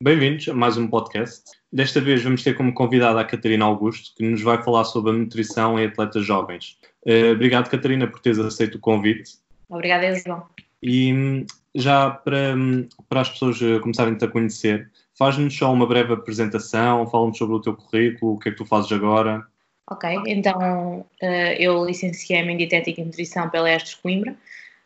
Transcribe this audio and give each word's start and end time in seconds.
Bem-vindos 0.00 0.48
a 0.48 0.54
mais 0.54 0.76
um 0.76 0.88
podcast. 0.88 1.44
Desta 1.72 2.00
vez 2.00 2.24
vamos 2.24 2.42
ter 2.42 2.56
como 2.56 2.74
convidada 2.74 3.20
a 3.20 3.24
Catarina 3.24 3.64
Augusto, 3.64 4.12
que 4.16 4.28
nos 4.28 4.42
vai 4.42 4.60
falar 4.64 4.82
sobre 4.82 5.12
a 5.12 5.14
nutrição 5.14 5.78
em 5.78 5.86
atletas 5.86 6.26
jovens. 6.26 6.78
Uh, 7.06 7.30
obrigado, 7.32 7.70
Catarina, 7.70 8.08
por 8.08 8.18
teres 8.18 8.40
aceito 8.40 8.74
o 8.74 8.80
convite. 8.80 9.34
Obrigada, 9.68 10.12
João. 10.16 10.42
E 10.82 11.12
hum, 11.12 11.46
já 11.76 12.10
para, 12.10 12.56
hum, 12.56 12.88
para 13.08 13.20
as 13.20 13.30
pessoas 13.30 13.62
eh, 13.62 13.78
começarem-te 13.78 14.24
a 14.24 14.28
conhecer, 14.28 14.90
faz-nos 15.16 15.56
só 15.56 15.72
uma 15.72 15.86
breve 15.86 16.12
apresentação, 16.12 17.06
fala-nos 17.06 17.38
sobre 17.38 17.54
o 17.54 17.60
teu 17.60 17.74
currículo, 17.76 18.32
o 18.32 18.38
que 18.38 18.48
é 18.48 18.52
que 18.52 18.58
tu 18.58 18.66
fazes 18.66 18.90
agora. 18.90 19.46
Ok, 19.90 20.08
então 20.26 21.04
eh, 21.20 21.62
eu 21.62 21.84
licenciei-me 21.84 22.54
em 22.54 22.56
Dietética 22.56 23.00
e 23.00 23.04
Nutrição 23.04 23.50
pela 23.50 23.70
Estes 23.70 23.94
Coimbra. 23.94 24.34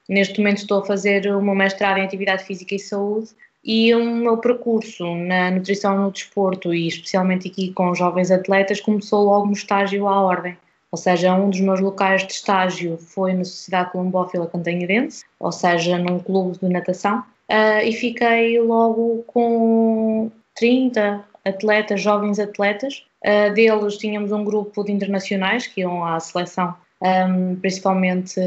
Neste 0.08 0.38
momento 0.40 0.58
estou 0.58 0.80
a 0.80 0.84
fazer 0.84 1.22
meu 1.22 1.54
mestrado 1.54 1.98
em 1.98 2.04
Atividade 2.04 2.44
Física 2.44 2.74
e 2.74 2.78
Saúde 2.78 3.28
e 3.62 3.94
o 3.94 4.02
meu 4.02 4.38
percurso 4.38 5.14
na 5.14 5.50
nutrição 5.50 5.96
no 6.02 6.10
desporto 6.10 6.72
e 6.72 6.88
especialmente 6.88 7.48
aqui 7.48 7.72
com 7.72 7.94
jovens 7.94 8.30
atletas 8.30 8.80
começou 8.80 9.24
logo 9.24 9.46
no 9.46 9.52
estágio 9.52 10.08
à 10.08 10.20
ordem. 10.20 10.56
Ou 10.90 10.96
seja, 10.96 11.34
um 11.34 11.50
dos 11.50 11.60
meus 11.60 11.80
locais 11.80 12.26
de 12.26 12.32
estágio 12.32 12.96
foi 12.96 13.34
na 13.34 13.44
Sociedade 13.44 13.92
Colombófila 13.92 14.46
Cantanhedense, 14.46 15.24
ou 15.38 15.52
seja, 15.52 15.98
num 15.98 16.18
clube 16.18 16.58
de 16.58 16.68
natação, 16.68 17.18
uh, 17.18 17.84
e 17.84 17.92
fiquei 17.92 18.58
logo 18.58 19.22
com 19.26 20.30
30 20.58 21.24
atletas, 21.44 22.00
jovens 22.00 22.38
atletas. 22.38 23.04
Uh, 23.24 23.52
deles 23.54 23.96
tínhamos 23.96 24.32
um 24.32 24.44
grupo 24.44 24.84
de 24.84 24.92
internacionais 24.92 25.66
que 25.66 25.80
iam 25.80 26.04
à 26.04 26.20
seleção, 26.20 26.74
um, 27.00 27.56
principalmente 27.56 28.40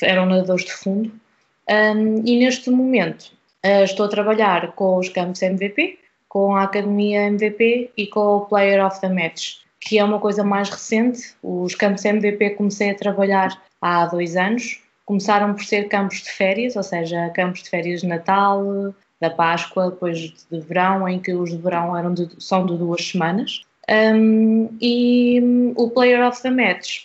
eram 0.00 0.26
nadadores 0.26 0.64
de 0.64 0.72
fundo. 0.72 1.12
Um, 1.68 2.22
e 2.24 2.38
neste 2.38 2.70
momento 2.70 3.32
uh, 3.64 3.84
estou 3.84 4.06
a 4.06 4.08
trabalhar 4.08 4.72
com 4.72 4.96
os 4.96 5.08
campos 5.08 5.42
MVP, 5.42 5.98
com 6.28 6.56
a 6.56 6.62
Academia 6.62 7.26
MVP 7.26 7.90
e 7.96 8.06
com 8.06 8.20
o 8.36 8.40
Player 8.42 8.84
of 8.84 9.00
the 9.00 9.08
Match 9.08 9.62
que 9.82 9.98
é 9.98 10.04
uma 10.04 10.18
coisa 10.18 10.44
mais 10.44 10.70
recente. 10.70 11.34
Os 11.42 11.74
campos 11.74 12.04
MVP 12.04 12.50
comecei 12.50 12.90
a 12.90 12.94
trabalhar 12.94 13.60
há 13.80 14.06
dois 14.06 14.36
anos. 14.36 14.80
Começaram 15.04 15.52
por 15.54 15.64
ser 15.64 15.88
campos 15.88 16.22
de 16.22 16.30
férias, 16.30 16.76
ou 16.76 16.82
seja, 16.82 17.30
campos 17.30 17.64
de 17.64 17.70
férias 17.70 18.00
de 18.00 18.06
Natal, 18.06 18.94
da 19.22 19.30
Páscoa, 19.30 19.90
depois 19.90 20.18
de 20.18 20.60
verão, 20.60 21.08
em 21.08 21.20
que 21.20 21.32
os 21.32 21.50
de 21.50 21.56
verão 21.56 21.96
eram 21.96 22.12
de, 22.12 22.28
são 22.42 22.66
de 22.66 22.76
duas 22.76 23.06
semanas. 23.06 23.62
Um, 23.88 24.68
e 24.80 25.40
o 25.76 25.88
Player 25.90 26.26
of 26.26 26.42
the 26.42 26.50
Match, 26.50 27.04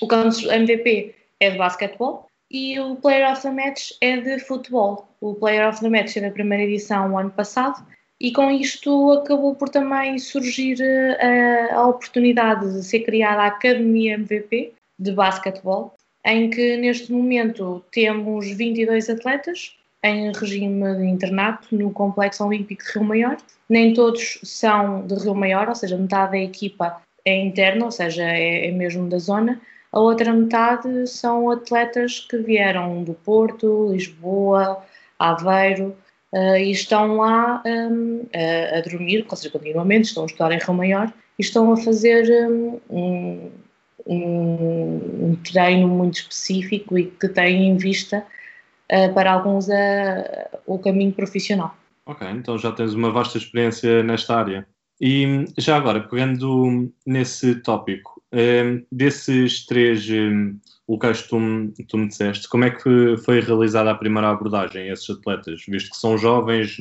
o 0.00 0.08
MVP 0.50 1.14
é 1.38 1.50
de 1.50 1.58
basquetebol 1.58 2.26
e 2.50 2.80
o 2.80 2.96
Player 2.96 3.30
of 3.30 3.42
the 3.42 3.50
Match 3.50 3.90
é 4.00 4.16
de 4.16 4.38
futebol. 4.38 5.06
O 5.20 5.34
Player 5.34 5.68
of 5.68 5.80
the 5.80 5.90
Match 5.90 6.16
é 6.16 6.22
da 6.22 6.30
primeira 6.30 6.64
edição 6.64 7.12
o 7.12 7.18
ano 7.18 7.30
passado 7.30 7.86
e 8.18 8.32
com 8.32 8.50
isto 8.50 9.12
acabou 9.12 9.54
por 9.54 9.68
também 9.68 10.18
surgir 10.18 10.82
a, 10.82 11.26
eh, 11.26 11.72
a 11.72 11.86
oportunidade 11.86 12.72
de 12.72 12.82
ser 12.82 13.00
criada 13.00 13.42
a 13.42 13.46
Academia 13.48 14.14
MVP 14.14 14.72
de 14.98 15.12
basquetebol, 15.12 15.94
em 16.24 16.48
que 16.48 16.78
neste 16.78 17.12
momento 17.12 17.84
temos 17.90 18.50
22 18.50 19.10
atletas 19.10 19.76
em 20.02 20.32
regime 20.32 20.96
de 20.96 21.04
internato 21.04 21.74
no 21.74 21.90
Complexo 21.92 22.44
Olímpico 22.44 22.82
de 22.82 22.90
Rio 22.92 23.04
Maior. 23.04 23.36
Nem 23.68 23.94
todos 23.94 24.38
são 24.42 25.06
de 25.06 25.14
Rio 25.14 25.34
Maior, 25.34 25.68
ou 25.68 25.74
seja, 25.74 25.96
metade 25.96 26.32
da 26.32 26.38
equipa 26.38 27.00
é 27.24 27.36
interna, 27.36 27.84
ou 27.84 27.90
seja, 27.90 28.24
é, 28.24 28.68
é 28.68 28.72
mesmo 28.72 29.08
da 29.08 29.18
zona. 29.18 29.60
A 29.92 30.00
outra 30.00 30.32
metade 30.32 31.06
são 31.06 31.50
atletas 31.50 32.20
que 32.20 32.38
vieram 32.38 33.04
do 33.04 33.14
Porto, 33.14 33.92
Lisboa, 33.92 34.82
Aveiro, 35.18 35.96
uh, 36.32 36.56
e 36.56 36.70
estão 36.70 37.18
lá 37.18 37.62
um, 37.64 38.26
a, 38.34 38.78
a, 38.78 38.80
dormir, 38.80 39.24
ou 39.28 39.36
seja, 39.36 39.50
continuamente, 39.50 40.08
estão 40.08 40.24
a 40.24 40.26
estudar 40.26 40.52
em 40.52 40.58
Rio 40.58 40.74
Maior 40.74 41.12
e 41.38 41.42
estão 41.42 41.72
a 41.72 41.76
fazer 41.76 42.26
hum, 42.50 42.80
um, 42.90 43.50
um, 44.06 45.26
um 45.26 45.36
treino 45.44 45.86
muito 45.86 46.14
específico 46.14 46.98
e 46.98 47.06
que 47.06 47.28
tem 47.28 47.68
em 47.68 47.76
vista 47.76 48.26
uh, 48.92 49.14
para 49.14 49.32
alguns 49.32 49.68
uh, 49.68 50.58
o 50.66 50.78
caminho 50.78 51.12
profissional. 51.12 51.74
Ok, 52.04 52.28
então 52.30 52.58
já 52.58 52.72
tens 52.72 52.94
uma 52.94 53.10
vasta 53.10 53.38
experiência 53.38 54.02
nesta 54.02 54.36
área. 54.36 54.66
E 55.00 55.46
já 55.58 55.76
agora, 55.76 56.00
pegando 56.00 56.92
nesse 57.04 57.56
tópico, 57.56 58.22
um, 58.32 58.84
desses 58.92 59.66
três 59.66 60.08
um, 60.08 60.58
locais 60.88 61.22
que 61.22 61.28
tu, 61.28 61.84
tu 61.88 61.98
me 61.98 62.08
disseste, 62.08 62.48
como 62.48 62.64
é 62.64 62.70
que 62.70 63.16
foi 63.24 63.40
realizada 63.40 63.90
a 63.90 63.96
primeira 63.96 64.30
abordagem 64.30 64.90
a 64.90 64.92
esses 64.92 65.10
atletas? 65.10 65.64
Visto 65.66 65.90
que 65.90 65.96
são 65.96 66.16
jovens, 66.16 66.76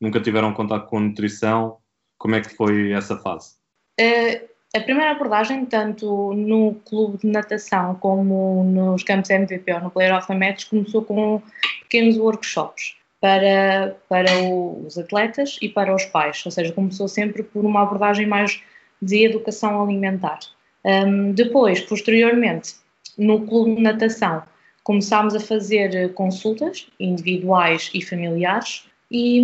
nunca 0.00 0.20
tiveram 0.20 0.52
contato 0.52 0.88
com 0.88 1.00
nutrição, 1.00 1.78
como 2.18 2.36
é 2.36 2.40
que 2.40 2.54
foi 2.54 2.92
essa 2.92 3.16
fase? 3.16 3.54
Uh, 4.00 4.46
a 4.76 4.80
primeira 4.82 5.12
abordagem, 5.12 5.64
tanto 5.64 6.32
no 6.34 6.74
clube 6.84 7.18
de 7.18 7.26
natação 7.26 7.94
como 7.96 8.64
nos 8.64 9.02
campos 9.02 9.30
MVP 9.30 9.72
ou 9.72 9.80
no 9.80 9.90
Player 9.90 10.16
of 10.16 10.26
the 10.26 10.34
Match, 10.34 10.68
começou 10.68 11.02
com 11.02 11.42
pequenos 11.82 12.18
workshops 12.18 12.96
para, 13.20 13.96
para 14.08 14.30
os 14.40 14.98
atletas 14.98 15.58
e 15.62 15.68
para 15.68 15.94
os 15.94 16.04
pais, 16.04 16.44
ou 16.44 16.52
seja, 16.52 16.72
começou 16.72 17.08
sempre 17.08 17.42
por 17.42 17.64
uma 17.64 17.82
abordagem 17.82 18.26
mais 18.26 18.62
de 19.00 19.24
educação 19.24 19.82
alimentar. 19.82 20.38
Um, 20.84 21.32
depois, 21.32 21.80
posteriormente, 21.80 22.74
no 23.18 23.46
clube 23.46 23.76
de 23.76 23.82
natação, 23.82 24.42
começámos 24.84 25.34
a 25.34 25.40
fazer 25.40 26.12
consultas 26.12 26.86
individuais 27.00 27.90
e 27.92 28.02
familiares 28.02 28.84
e, 29.10 29.42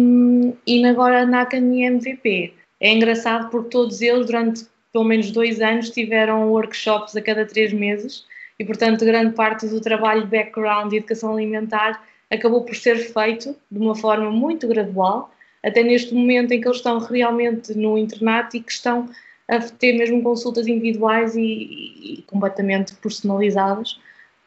e 0.66 0.84
agora 0.86 1.26
na 1.26 1.42
Academia 1.42 1.88
MVP. 1.88 2.54
É 2.80 2.92
engraçado 2.92 3.50
porque 3.50 3.70
todos 3.70 4.00
eles, 4.00 4.26
durante 4.26 4.66
pelo 4.92 5.04
menos 5.04 5.30
dois 5.30 5.60
anos, 5.60 5.90
tiveram 5.90 6.50
workshops 6.50 7.16
a 7.16 7.22
cada 7.22 7.46
três 7.46 7.72
meses 7.72 8.24
e, 8.58 8.64
portanto, 8.64 9.04
grande 9.04 9.34
parte 9.34 9.66
do 9.66 9.80
trabalho 9.80 10.22
de 10.22 10.28
background 10.28 10.90
de 10.90 10.98
educação 10.98 11.32
alimentar 11.32 12.02
acabou 12.30 12.62
por 12.64 12.74
ser 12.74 12.96
feito 12.96 13.56
de 13.70 13.78
uma 13.78 13.94
forma 13.94 14.30
muito 14.30 14.66
gradual, 14.68 15.34
até 15.62 15.82
neste 15.82 16.14
momento 16.14 16.52
em 16.52 16.60
que 16.60 16.66
eles 16.66 16.78
estão 16.78 16.98
realmente 16.98 17.76
no 17.76 17.96
internato 17.96 18.56
e 18.56 18.60
que 18.60 18.72
estão 18.72 19.08
a 19.48 19.58
ter 19.60 19.92
mesmo 19.94 20.22
consultas 20.22 20.66
individuais 20.66 21.34
e, 21.36 21.40
e 21.40 22.24
completamente 22.26 22.94
personalizadas 22.94 23.98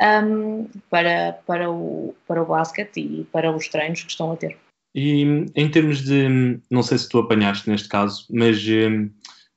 um, 0.01 0.67
para, 0.89 1.33
para, 1.45 1.69
o, 1.69 2.16
para 2.27 2.41
o 2.41 2.45
basquete 2.45 3.00
e 3.00 3.27
para 3.31 3.56
os 3.56 3.67
treinos 3.67 4.03
que 4.03 4.12
estão 4.12 4.31
a 4.31 4.35
ter. 4.35 4.57
E 4.94 5.23
em 5.56 5.69
termos 5.69 6.03
de, 6.03 6.59
não 6.72 6.81
sei 6.81 6.97
se 6.97 7.09
tu 7.09 7.19
apanhaste 7.19 7.69
neste 7.69 7.89
caso, 7.89 8.25
mas 8.29 8.57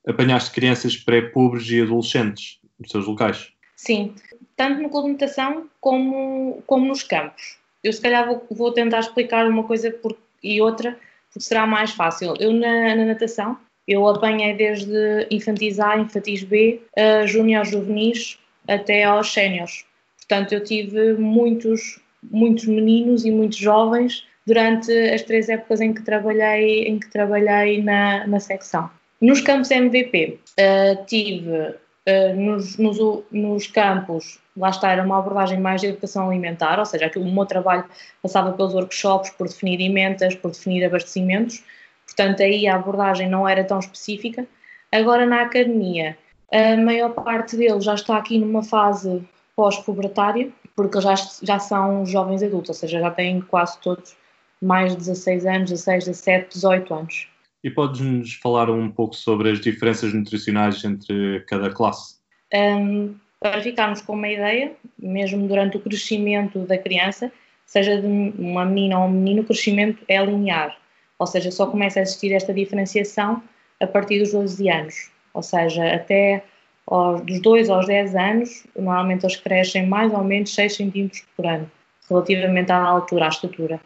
apanhaste 0.08 0.50
crianças 0.50 0.96
pré-pubres 0.96 1.68
e 1.70 1.82
adolescentes 1.82 2.58
nos 2.80 2.90
seus 2.90 3.06
locais? 3.06 3.52
Sim, 3.76 4.14
tanto 4.56 4.82
no 4.82 4.88
clube 4.88 5.08
de 5.08 5.12
natação 5.12 5.68
como, 5.80 6.62
como 6.66 6.86
nos 6.86 7.02
campos. 7.02 7.58
Eu 7.84 7.92
se 7.92 8.00
calhar 8.00 8.26
vou, 8.26 8.44
vou 8.50 8.72
tentar 8.72 9.00
explicar 9.00 9.46
uma 9.46 9.62
coisa 9.62 9.90
por, 9.90 10.16
e 10.42 10.60
outra, 10.60 10.98
porque 11.28 11.44
será 11.44 11.66
mais 11.66 11.92
fácil. 11.92 12.34
Eu 12.40 12.52
na, 12.52 12.96
na 12.96 13.04
natação 13.04 13.56
eu 13.86 14.06
apanhei 14.06 14.54
desde 14.54 15.26
infantis 15.30 15.78
A, 15.80 15.96
infantis 15.96 16.42
B, 16.42 16.80
a 16.96 17.24
juvenis 17.26 18.38
até 18.66 19.04
aos 19.04 19.32
séniores. 19.32 19.86
Portanto, 20.18 20.52
eu 20.52 20.62
tive 20.62 21.14
muitos, 21.14 21.98
muitos 22.22 22.66
meninos 22.66 23.24
e 23.24 23.30
muitos 23.30 23.56
jovens 23.56 24.26
durante 24.46 24.92
as 24.92 25.22
três 25.22 25.48
épocas 25.48 25.80
em 25.80 25.94
que 25.94 26.02
trabalhei, 26.02 26.86
em 26.86 26.98
que 26.98 27.08
trabalhei 27.08 27.82
na, 27.82 28.26
na 28.26 28.40
secção. 28.40 28.90
Nos 29.20 29.40
campos 29.40 29.70
MVP, 29.70 30.38
uh, 30.38 30.38
eh, 30.56 30.96
tive 31.06 31.50
uh, 31.50 32.36
nos, 32.36 32.78
nos, 32.78 32.98
nos, 33.32 33.66
campos, 33.66 34.38
lá 34.56 34.70
está, 34.70 34.92
era 34.92 35.02
uma 35.02 35.18
abordagem 35.18 35.58
mais 35.58 35.80
de 35.80 35.88
educação 35.88 36.28
alimentar, 36.28 36.78
ou 36.78 36.84
seja, 36.84 37.06
aquilo, 37.06 37.24
o 37.24 37.32
meu 37.32 37.44
trabalho 37.44 37.84
passava 38.22 38.52
pelos 38.52 38.74
workshops 38.74 39.30
por 39.30 39.48
definir 39.48 39.80
emendas, 39.80 40.36
por 40.36 40.52
definir 40.52 40.84
abastecimentos, 40.84 41.64
portanto 42.06 42.42
aí 42.44 42.68
a 42.68 42.76
abordagem 42.76 43.28
não 43.28 43.48
era 43.48 43.64
tão 43.64 43.80
específica. 43.80 44.46
Agora 44.92 45.26
na 45.26 45.42
academia, 45.42 46.16
a 46.52 46.76
maior 46.76 47.10
parte 47.10 47.56
deles 47.56 47.84
já 47.84 47.94
está 47.94 48.16
aqui 48.16 48.38
numa 48.38 48.62
fase 48.62 49.22
pós-pubertária, 49.56 50.48
porque 50.76 51.00
já, 51.00 51.14
já 51.42 51.58
são 51.58 52.06
jovens 52.06 52.40
adultos, 52.40 52.68
ou 52.68 52.74
seja, 52.74 53.00
já 53.00 53.10
têm 53.10 53.40
quase 53.40 53.80
todos 53.80 54.16
mais 54.62 54.92
de 54.92 54.98
16 54.98 55.44
anos, 55.44 55.70
16, 55.70 56.04
17, 56.04 56.54
18 56.54 56.94
anos. 56.94 57.28
E 57.62 57.70
podes-nos 57.70 58.34
falar 58.34 58.70
um 58.70 58.90
pouco 58.90 59.14
sobre 59.14 59.50
as 59.50 59.60
diferenças 59.60 60.12
nutricionais 60.12 60.84
entre 60.84 61.40
cada 61.48 61.70
classe? 61.70 62.16
Um, 62.54 63.16
para 63.40 63.60
ficarmos 63.62 64.00
com 64.00 64.14
uma 64.14 64.28
ideia, 64.28 64.72
mesmo 64.98 65.46
durante 65.46 65.76
o 65.76 65.80
crescimento 65.80 66.60
da 66.60 66.78
criança, 66.78 67.32
seja 67.66 68.00
de 68.00 68.06
uma 68.06 68.64
menina 68.64 68.98
ou 68.98 69.06
um 69.06 69.10
menino, 69.10 69.42
o 69.42 69.44
crescimento 69.44 70.02
é 70.08 70.24
linear. 70.24 70.76
Ou 71.18 71.26
seja, 71.26 71.50
só 71.50 71.66
começa 71.66 71.98
a 71.98 72.02
existir 72.02 72.32
esta 72.32 72.54
diferenciação 72.54 73.42
a 73.80 73.86
partir 73.86 74.20
dos 74.20 74.32
12 74.32 74.68
anos. 74.70 75.10
Ou 75.34 75.42
seja, 75.42 75.94
até 75.94 76.44
aos, 76.86 77.20
dos 77.22 77.40
2 77.40 77.70
aos 77.70 77.86
10 77.86 78.16
anos, 78.16 78.66
normalmente 78.76 79.24
eles 79.24 79.36
crescem 79.36 79.86
mais 79.86 80.12
ou 80.12 80.24
menos 80.24 80.54
6 80.54 80.76
centímetros 80.76 81.24
por 81.36 81.46
ano, 81.46 81.70
relativamente 82.08 82.72
à 82.72 82.82
altura, 82.82 83.26
à 83.26 83.28
estatura. 83.28 83.80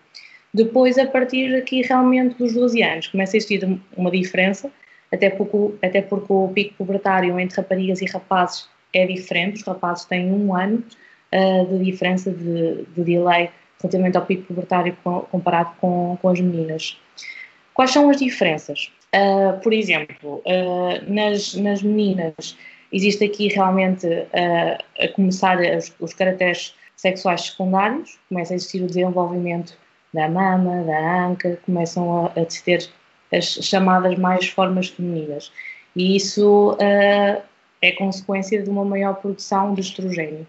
Depois, 0.55 0.99
a 0.99 1.07
partir 1.07 1.53
daqui, 1.53 1.83
realmente 1.83 2.37
dos 2.37 2.53
12 2.53 2.83
anos, 2.83 3.07
começa 3.09 3.37
a 3.37 3.39
existir 3.39 3.81
uma 3.97 4.11
diferença, 4.11 4.71
até 5.11 5.31
porque, 5.31 5.75
até 5.83 6.03
porque 6.03 6.33
o 6.33 6.49
pico 6.49 6.75
pubertário 6.77 7.39
entre 7.41 7.57
raparigas 7.57 8.03
e 8.03 8.07
rapazes 8.07 8.69
é 8.93 9.07
diferente, 9.07 9.57
os 9.57 9.63
rapazes 9.63 10.05
têm 10.05 10.31
um 10.31 10.55
ano 10.55 10.85
uh, 11.33 11.67
de 11.67 11.85
diferença 11.85 12.31
de, 12.31 12.85
de 12.95 13.03
delay 13.03 13.51
relativamente 13.81 14.17
ao 14.17 14.27
pico 14.27 14.43
pubertário 14.45 14.97
comparado 15.31 15.73
com, 15.81 16.17
com 16.21 16.29
as 16.29 16.41
meninas. 16.41 16.99
Quais 17.75 17.91
são 17.91 18.11
as 18.11 18.19
diferenças? 18.19 18.93
Uh, 19.15 19.59
por 19.61 19.73
exemplo, 19.73 20.43
uh, 20.47 21.13
nas, 21.13 21.55
nas 21.55 21.83
meninas 21.83 22.57
existe 22.93 23.25
aqui 23.25 23.49
realmente 23.49 24.07
uh, 24.07 25.03
a 25.03 25.09
começar 25.09 25.59
os, 25.59 25.95
os 25.99 26.13
caracteres 26.13 26.75
sexuais 26.95 27.47
secundários, 27.47 28.19
começa 28.29 28.53
a 28.53 28.57
existir 28.57 28.83
o 28.83 28.87
desenvolvimento 28.87 29.77
da 30.13 30.29
mama, 30.29 30.85
da 30.85 31.27
anca, 31.27 31.59
começam 31.65 32.27
a, 32.27 32.41
a 32.41 32.45
ter 32.65 32.89
as 33.33 33.45
chamadas 33.45 34.19
mais 34.19 34.49
formas 34.49 34.89
femininas. 34.89 35.53
E 35.97 36.17
isso 36.17 36.77
é 37.83 37.93
consequência 37.93 38.63
de 38.63 38.71
uma 38.71 38.85
maior 38.85 39.15
produção 39.17 39.75
de 39.75 39.81
estrogênio. 39.81 40.47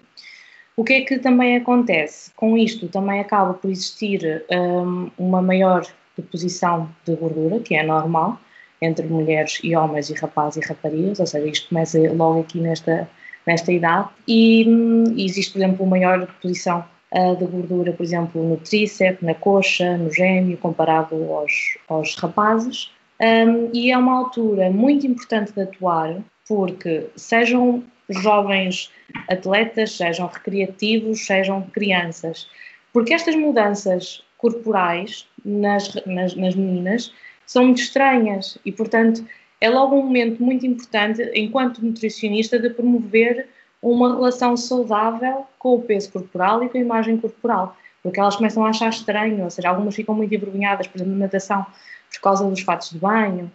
O 0.75 0.83
que 0.83 0.93
é 0.93 1.01
que 1.01 1.19
também 1.19 1.57
acontece? 1.57 2.31
Com 2.35 2.57
isto 2.57 2.87
também 2.87 3.19
acaba 3.19 3.53
por 3.53 3.69
existir 3.69 4.43
um, 4.51 5.09
uma 5.17 5.41
maior 5.41 5.85
deposição 6.17 6.89
de 7.05 7.15
gordura, 7.15 7.59
que 7.59 7.75
é 7.75 7.83
normal, 7.83 8.39
entre 8.81 9.05
mulheres 9.07 9.59
e 9.63 9.75
homens 9.75 10.09
e 10.09 10.13
rapazes 10.13 10.63
e 10.63 10.67
raparigas, 10.67 11.19
ou 11.19 11.27
seja, 11.27 11.47
isto 11.47 11.69
começa 11.69 11.99
logo 12.13 12.41
aqui 12.41 12.59
nesta, 12.59 13.09
nesta 13.45 13.71
idade, 13.71 14.09
e, 14.27 14.65
hum, 14.67 15.15
existe, 15.17 15.53
por 15.53 15.59
exemplo, 15.59 15.85
uma 15.85 15.91
maior 15.91 16.19
deposição 16.21 16.83
uh, 17.13 17.35
de 17.35 17.45
gordura, 17.45 17.93
por 17.93 18.03
exemplo, 18.03 18.43
no 18.43 18.57
tríceps, 18.57 19.21
na 19.21 19.33
coxa, 19.33 19.97
no 19.97 20.11
gêmeo, 20.11 20.57
comparado 20.57 21.15
aos, 21.33 21.77
aos 21.87 22.15
rapazes, 22.15 22.91
um, 23.21 23.69
e 23.73 23.91
é 23.91 23.97
uma 23.97 24.17
altura 24.17 24.69
muito 24.69 25.07
importante 25.07 25.53
de 25.53 25.61
atuar, 25.61 26.17
porque 26.47 27.07
sejam 27.15 27.83
jovens 28.09 28.91
atletas, 29.29 29.95
sejam 29.95 30.27
recreativos, 30.27 31.25
sejam 31.25 31.61
crianças. 31.61 32.47
Porque 32.91 33.13
estas 33.13 33.35
mudanças 33.35 34.23
corporais 34.37 35.27
nas, 35.45 35.93
nas, 36.05 36.35
nas 36.35 36.55
meninas 36.55 37.13
são 37.45 37.65
muito 37.65 37.81
estranhas 37.81 38.57
e, 38.65 38.71
portanto, 38.71 39.25
é 39.61 39.69
logo 39.69 39.95
um 39.95 40.03
momento 40.03 40.43
muito 40.43 40.65
importante, 40.65 41.21
enquanto 41.33 41.83
nutricionista, 41.83 42.59
de 42.59 42.69
promover 42.69 43.47
uma 43.91 44.15
relação 44.15 44.55
saudável 44.55 45.45
com 45.59 45.75
o 45.75 45.81
peso 45.81 46.11
corporal 46.11 46.63
e 46.63 46.69
com 46.69 46.77
a 46.77 46.81
imagem 46.81 47.17
corporal, 47.17 47.75
porque 48.01 48.19
elas 48.19 48.37
começam 48.37 48.65
a 48.65 48.69
achar 48.69 48.89
estranho, 48.89 49.43
ou 49.43 49.49
seja, 49.49 49.69
algumas 49.69 49.93
ficam 49.93 50.15
muito 50.15 50.33
envergonhadas, 50.33 50.87
por 50.87 50.97
exemplo, 50.97 51.13
na 51.13 51.25
natação, 51.25 51.65
por 52.11 52.21
causa 52.21 52.49
dos 52.49 52.61
fatos 52.61 52.91
de 52.91 52.97
banho, 52.97 53.51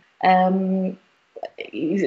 um, 0.55 0.95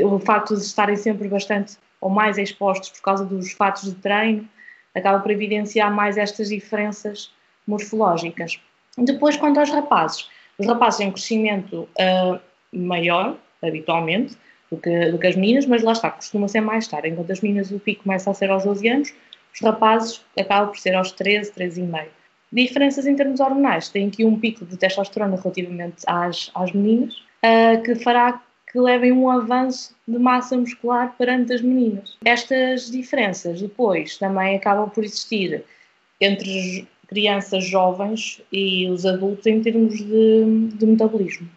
o 0.06 0.20
facto 0.20 0.56
de 0.56 0.62
estarem 0.62 0.96
sempre 0.96 1.28
bastante 1.28 1.78
ou 2.00 2.10
mais 2.10 2.38
expostos 2.38 2.90
por 2.90 3.02
causa 3.02 3.26
dos 3.26 3.54
fatos 3.54 3.84
de 3.84 3.96
treino, 3.96 4.48
acaba 4.94 5.20
por 5.20 5.32
evidenciar 5.32 5.92
mais 5.94 6.18
estas 6.18 6.50
diferenças 6.50 7.32
morfológicas. 7.66 8.60
Depois, 8.98 9.38
quanto 9.38 9.60
aos 9.60 9.70
rapazes, 9.70 10.30
os 10.58 10.68
rapazes 10.68 11.08
um 11.08 11.12
crescimento 11.12 11.88
uh, 11.98 12.40
maior, 12.74 13.38
habitualmente, 13.64 14.38
do 14.72 14.78
que, 14.78 15.12
do 15.12 15.20
que 15.20 15.28
as 15.28 15.36
meninas, 15.36 15.66
mas 15.66 15.84
lá 15.84 15.92
está, 15.92 16.10
costuma 16.10 16.48
ser 16.48 16.62
mais 16.62 16.88
tarde. 16.88 17.10
Enquanto 17.10 17.32
as 17.32 17.42
meninas 17.42 17.72
o 17.72 17.80
pico 17.80 18.04
começa 18.04 18.32
a 18.32 18.34
ser 18.34 18.50
aos 18.50 18.64
12 18.64 18.88
anos, 18.88 19.14
os 19.54 19.62
rapazes 19.62 20.22
acabam 20.40 20.70
por 20.70 20.80
ser 20.80 20.96
aos 20.96 21.12
13, 21.12 21.52
13 21.52 21.82
e 21.82 21.84
meio. 21.84 22.10
Diferenças 22.52 23.06
em 23.06 23.16
termos 23.16 23.40
hormonais. 23.40 23.90
Tem 23.90 24.08
aqui 24.08 24.24
um 24.26 24.40
pico 24.40 24.66
de 24.66 24.78
testosterona 24.78 25.36
relativamente 25.36 26.04
às, 26.08 26.52
às 26.56 26.72
meninas, 26.72 27.14
uh, 27.44 27.82
que 27.84 27.96
fará 27.96 28.42
que 28.72 28.80
levem 28.80 29.12
um 29.12 29.30
avanço 29.30 29.94
de 30.08 30.18
massa 30.18 30.58
muscular 30.58 31.14
perante 31.18 31.54
as 31.54 31.62
meninas. 31.62 32.18
Estas 32.24 32.90
diferenças 32.90 33.62
depois 33.62 34.18
também 34.18 34.56
acabam 34.56 34.90
por 34.90 35.04
existir 35.04 35.66
entre 36.22 36.88
crianças 37.08 37.66
jovens 37.66 38.42
e 38.52 38.90
os 38.90 39.06
adultos 39.06 39.46
em 39.46 39.62
termos 39.62 39.98
de, 39.98 40.70
de 40.74 40.86
metabolismo. 40.86 41.50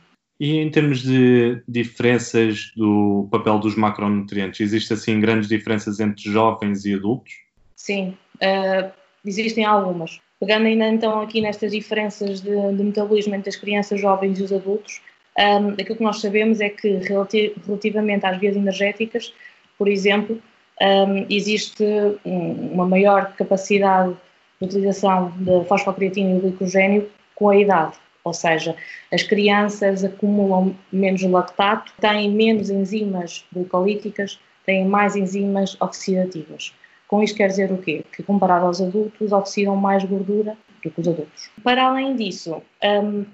E 0.44 0.58
em 0.58 0.70
termos 0.70 1.02
de 1.02 1.62
diferenças 1.66 2.70
do 2.76 3.26
papel 3.30 3.58
dos 3.58 3.74
macronutrientes, 3.76 4.60
existem 4.60 4.94
assim 4.94 5.18
grandes 5.18 5.48
diferenças 5.48 6.00
entre 6.00 6.30
jovens 6.30 6.84
e 6.84 6.92
adultos? 6.92 7.32
Sim, 7.74 8.14
uh, 8.42 8.92
existem 9.24 9.64
algumas. 9.64 10.20
Pegando 10.38 10.66
ainda 10.66 10.86
então 10.86 11.22
aqui 11.22 11.40
nestas 11.40 11.72
diferenças 11.72 12.42
de, 12.42 12.50
de 12.50 12.84
metabolismo 12.84 13.34
entre 13.34 13.48
as 13.48 13.56
crianças 13.56 13.98
jovens 13.98 14.38
e 14.38 14.42
os 14.42 14.52
adultos, 14.52 15.00
um, 15.38 15.68
aquilo 15.70 15.96
que 15.96 16.02
nós 16.02 16.20
sabemos 16.20 16.60
é 16.60 16.68
que, 16.68 16.90
relativamente 16.98 18.26
às 18.26 18.38
vias 18.38 18.54
energéticas, 18.54 19.32
por 19.78 19.88
exemplo, 19.88 20.38
um, 20.78 21.24
existe 21.30 21.86
uma 22.22 22.86
maior 22.86 23.32
capacidade 23.32 24.14
de 24.60 24.66
utilização 24.66 25.32
de 25.38 25.64
fosfocreatina 25.64 26.36
e 26.36 26.40
glicogênio 26.40 27.08
com 27.34 27.48
a 27.48 27.56
idade. 27.56 28.03
Ou 28.24 28.32
seja, 28.32 28.74
as 29.12 29.22
crianças 29.22 30.02
acumulam 30.02 30.74
menos 30.90 31.22
lactato, 31.22 31.92
têm 32.00 32.30
menos 32.30 32.70
enzimas 32.70 33.44
glicolíticas, 33.52 34.40
têm 34.64 34.86
mais 34.86 35.14
enzimas 35.14 35.76
oxidativas. 35.80 36.74
Com 37.06 37.22
isto 37.22 37.36
quer 37.36 37.48
dizer 37.48 37.70
o 37.70 37.78
quê? 37.78 38.02
Que 38.16 38.22
comparado 38.22 38.64
aos 38.64 38.80
adultos, 38.80 39.30
oxidam 39.30 39.76
mais 39.76 40.02
gordura 40.04 40.56
do 40.82 40.90
que 40.90 41.00
os 41.00 41.06
adultos. 41.06 41.50
Para 41.62 41.84
além 41.84 42.16
disso, 42.16 42.62
um, 42.82 43.26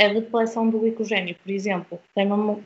a 0.00 0.08
depleção 0.08 0.70
do 0.70 0.78
glicogênio, 0.78 1.34
por 1.42 1.50
exemplo, 1.50 2.00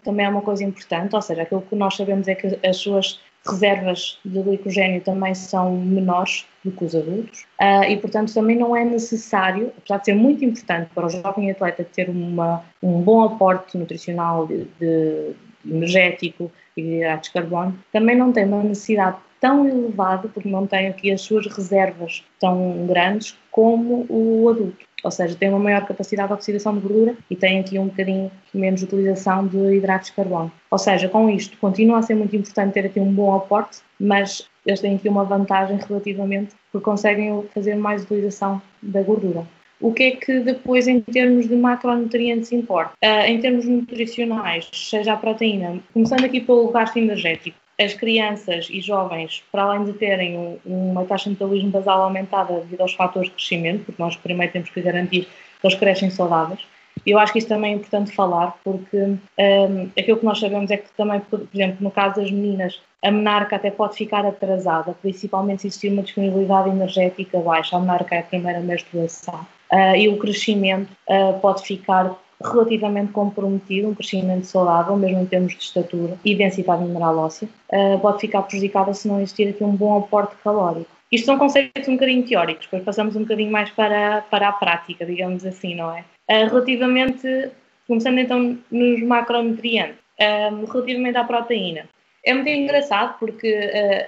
também 0.05 0.27
é 0.27 0.29
uma 0.29 0.43
coisa 0.43 0.63
importante, 0.65 1.17
ou 1.17 1.23
seja, 1.23 1.43
aquilo 1.43 1.63
que 1.63 1.75
nós 1.75 1.97
sabemos 1.97 2.29
é 2.29 2.35
que 2.35 2.59
as 2.67 2.77
suas 2.77 3.21
reservas 3.47 4.19
de 4.25 4.43
glicogênio 4.43 5.01
também 5.03 5.35
são 5.35 5.77
menores 5.77 6.47
do 6.65 6.73
que 6.73 6.85
os 6.85 6.95
adultos. 6.95 7.43
Uh, 7.61 7.85
e, 7.89 7.97
portanto, 7.99 8.33
também 8.33 8.57
não 8.57 8.75
é 8.75 8.85
necessário, 8.85 9.73
apesar 9.77 9.99
de 9.99 10.05
ser 10.07 10.15
muito 10.15 10.45
importante 10.45 10.91
para 10.95 11.07
o 11.07 11.11
jovem 11.11 11.51
atleta 11.51 11.85
ter 11.85 12.09
uma, 12.09 12.65
um 12.83 13.03
bom 13.03 13.23
aporte 13.23 13.77
nutricional 13.77 14.47
de, 14.47 14.65
de 14.81 15.35
energético 15.67 16.51
e 16.77 16.83
de 16.83 16.89
hidratos 16.97 17.29
de 17.29 17.35
carbono, 17.35 17.79
também 17.93 18.17
não 18.17 18.33
tem 18.33 18.45
uma 18.45 18.63
necessidade 18.63 19.17
tão 19.41 19.69
elevada, 19.69 20.29
porque 20.29 20.49
não 20.49 20.67
tem 20.67 20.89
aqui 20.89 21.13
as 21.13 21.21
suas 21.21 21.47
reservas 21.47 22.25
tão 22.41 22.87
grandes 22.87 23.37
como 23.51 24.07
o 24.09 24.49
adulto 24.49 24.85
ou 25.05 25.11
seja, 25.11 25.37
tem 25.37 25.51
uma 25.51 25.59
maior 25.59 25.85
capacidade 25.87 26.29
de 26.29 26.35
oxidação 26.35 26.75
de 26.75 26.81
gordura 26.81 27.15
e 27.29 27.37
tem 27.37 27.61
aqui 27.61 27.79
um 27.79 27.89
bocadinho 27.89 28.31
menos 28.55 28.83
utilização 28.83 29.47
de 29.47 29.77
hidratos 29.77 30.09
de 30.09 30.17
carbono. 30.17 30.51
Ou 30.71 30.79
seja, 30.79 31.11
com 31.11 31.29
isto, 31.29 31.59
continua 31.59 31.99
a 31.99 32.03
ser 32.03 32.15
muito 32.15 32.35
importante 32.35 32.73
ter 32.73 32.87
aqui 32.87 32.99
um 32.99 33.13
bom 33.13 33.35
aporte, 33.35 33.83
mas 34.01 34.49
eles 34.65 34.81
têm 34.81 34.97
aqui 34.97 35.07
uma 35.11 35.25
vantagem 35.25 35.79
relativamente 35.87 36.55
porque 36.73 36.83
conseguem 36.83 37.45
fazer 37.53 37.75
mais 37.75 38.03
utilização 38.03 38.63
da 38.83 39.03
gordura. 39.03 39.47
O 39.81 39.93
que 39.93 40.03
é 40.05 40.11
que 40.13 40.41
depois, 40.41 40.87
em 40.89 41.01
termos 41.01 41.49
de 41.49 41.57
macronutrientes, 41.57 42.53
importa? 42.53 42.93
Uh, 43.05 43.27
em 43.27 43.41
termos 43.41 43.67
nutricionais, 43.67 44.69
seja 44.73 45.13
a 45.13 45.17
proteína, 45.17 45.81
começando 45.93 46.25
aqui 46.25 46.41
pelo 46.41 46.69
gasto 46.69 46.97
energético, 46.97 47.57
as 47.81 47.93
crianças 47.93 48.69
e 48.71 48.81
jovens, 48.81 49.43
para 49.51 49.65
além 49.65 49.85
de 49.85 49.93
terem 49.95 50.59
uma 50.65 51.05
taxa 51.05 51.25
de 51.25 51.31
metabolismo 51.31 51.71
basal 51.71 52.03
aumentada 52.03 52.61
devido 52.61 52.83
aos 52.83 52.95
fatores 52.95 53.29
de 53.29 53.35
crescimento, 53.35 53.85
porque 53.85 54.01
nós 54.01 54.17
primeiro 54.17 54.53
temos 54.53 54.71
que 54.71 54.81
garantir 54.81 55.23
que 55.61 55.67
eles 55.67 55.77
crescem 55.77 56.09
saudáveis, 56.09 56.61
eu 57.07 57.19
acho 57.19 57.33
que 57.33 57.39
isso 57.39 57.49
também 57.49 57.73
é 57.73 57.77
importante 57.77 58.13
falar, 58.13 58.57
porque 58.65 58.97
um, 58.97 59.91
aquilo 59.99 60.19
que 60.19 60.25
nós 60.25 60.39
sabemos 60.39 60.71
é 60.71 60.77
que 60.79 60.91
também, 60.97 61.21
por 61.21 61.47
exemplo, 61.53 61.77
no 61.81 61.91
caso 61.91 62.17
das 62.21 62.31
meninas, 62.31 62.81
a 63.03 63.11
menarca 63.11 63.57
até 63.57 63.71
pode 63.71 63.97
ficar 63.97 64.25
atrasada, 64.25 64.95
principalmente 65.03 65.63
se 65.63 65.69
existir 65.69 65.93
uma 65.93 66.03
disponibilidade 66.03 66.71
energética 66.71 67.39
baixa. 67.41 67.77
A 67.77 67.81
menarca 67.81 68.15
é 68.15 68.21
a 68.21 68.23
primeira 68.23 68.61
menstruação. 68.61 69.47
Uh, 69.75 69.97
e 69.97 70.09
o 70.09 70.17
crescimento 70.19 70.89
uh, 71.09 71.37
pode 71.41 71.67
ficar 71.67 72.17
relativamente 72.41 73.11
comprometido, 73.11 73.89
um 73.89 73.95
crescimento 73.95 74.47
saudável, 74.47 74.97
mesmo 74.97 75.23
em 75.23 75.27
termos 75.27 75.53
de 75.53 75.65
estatura 75.65 76.17
e 76.25 76.33
densidade 76.33 76.85
mineral 76.85 77.19
óssea, 77.19 77.49
uh, 77.73 77.99
pode 77.99 78.21
ficar 78.21 78.43
prejudicada 78.43 78.95
se 78.95 79.09
não 79.09 79.21
existir 79.21 79.49
aqui 79.49 79.65
um 79.65 79.75
bom 79.75 79.99
aporte 79.99 80.37
calórico. 80.45 80.89
Isto 81.11 81.27
são 81.27 81.39
conceitos 81.39 81.89
um 81.89 81.95
bocadinho 81.95 82.25
teóricos, 82.25 82.67
depois 82.67 82.85
passamos 82.85 83.17
um 83.17 83.23
bocadinho 83.23 83.51
mais 83.51 83.69
para, 83.71 84.21
para 84.31 84.49
a 84.49 84.53
prática, 84.53 85.05
digamos 85.05 85.45
assim, 85.45 85.75
não 85.75 85.91
é? 85.91 86.05
Uh, 86.31 86.49
relativamente, 86.51 87.51
começando 87.89 88.19
então 88.19 88.57
nos 88.71 89.03
macronutrientes, 89.03 89.97
uh, 90.21 90.65
relativamente 90.73 91.17
à 91.17 91.25
proteína. 91.25 91.89
É 92.25 92.33
muito 92.33 92.49
engraçado 92.49 93.19
porque 93.19 93.55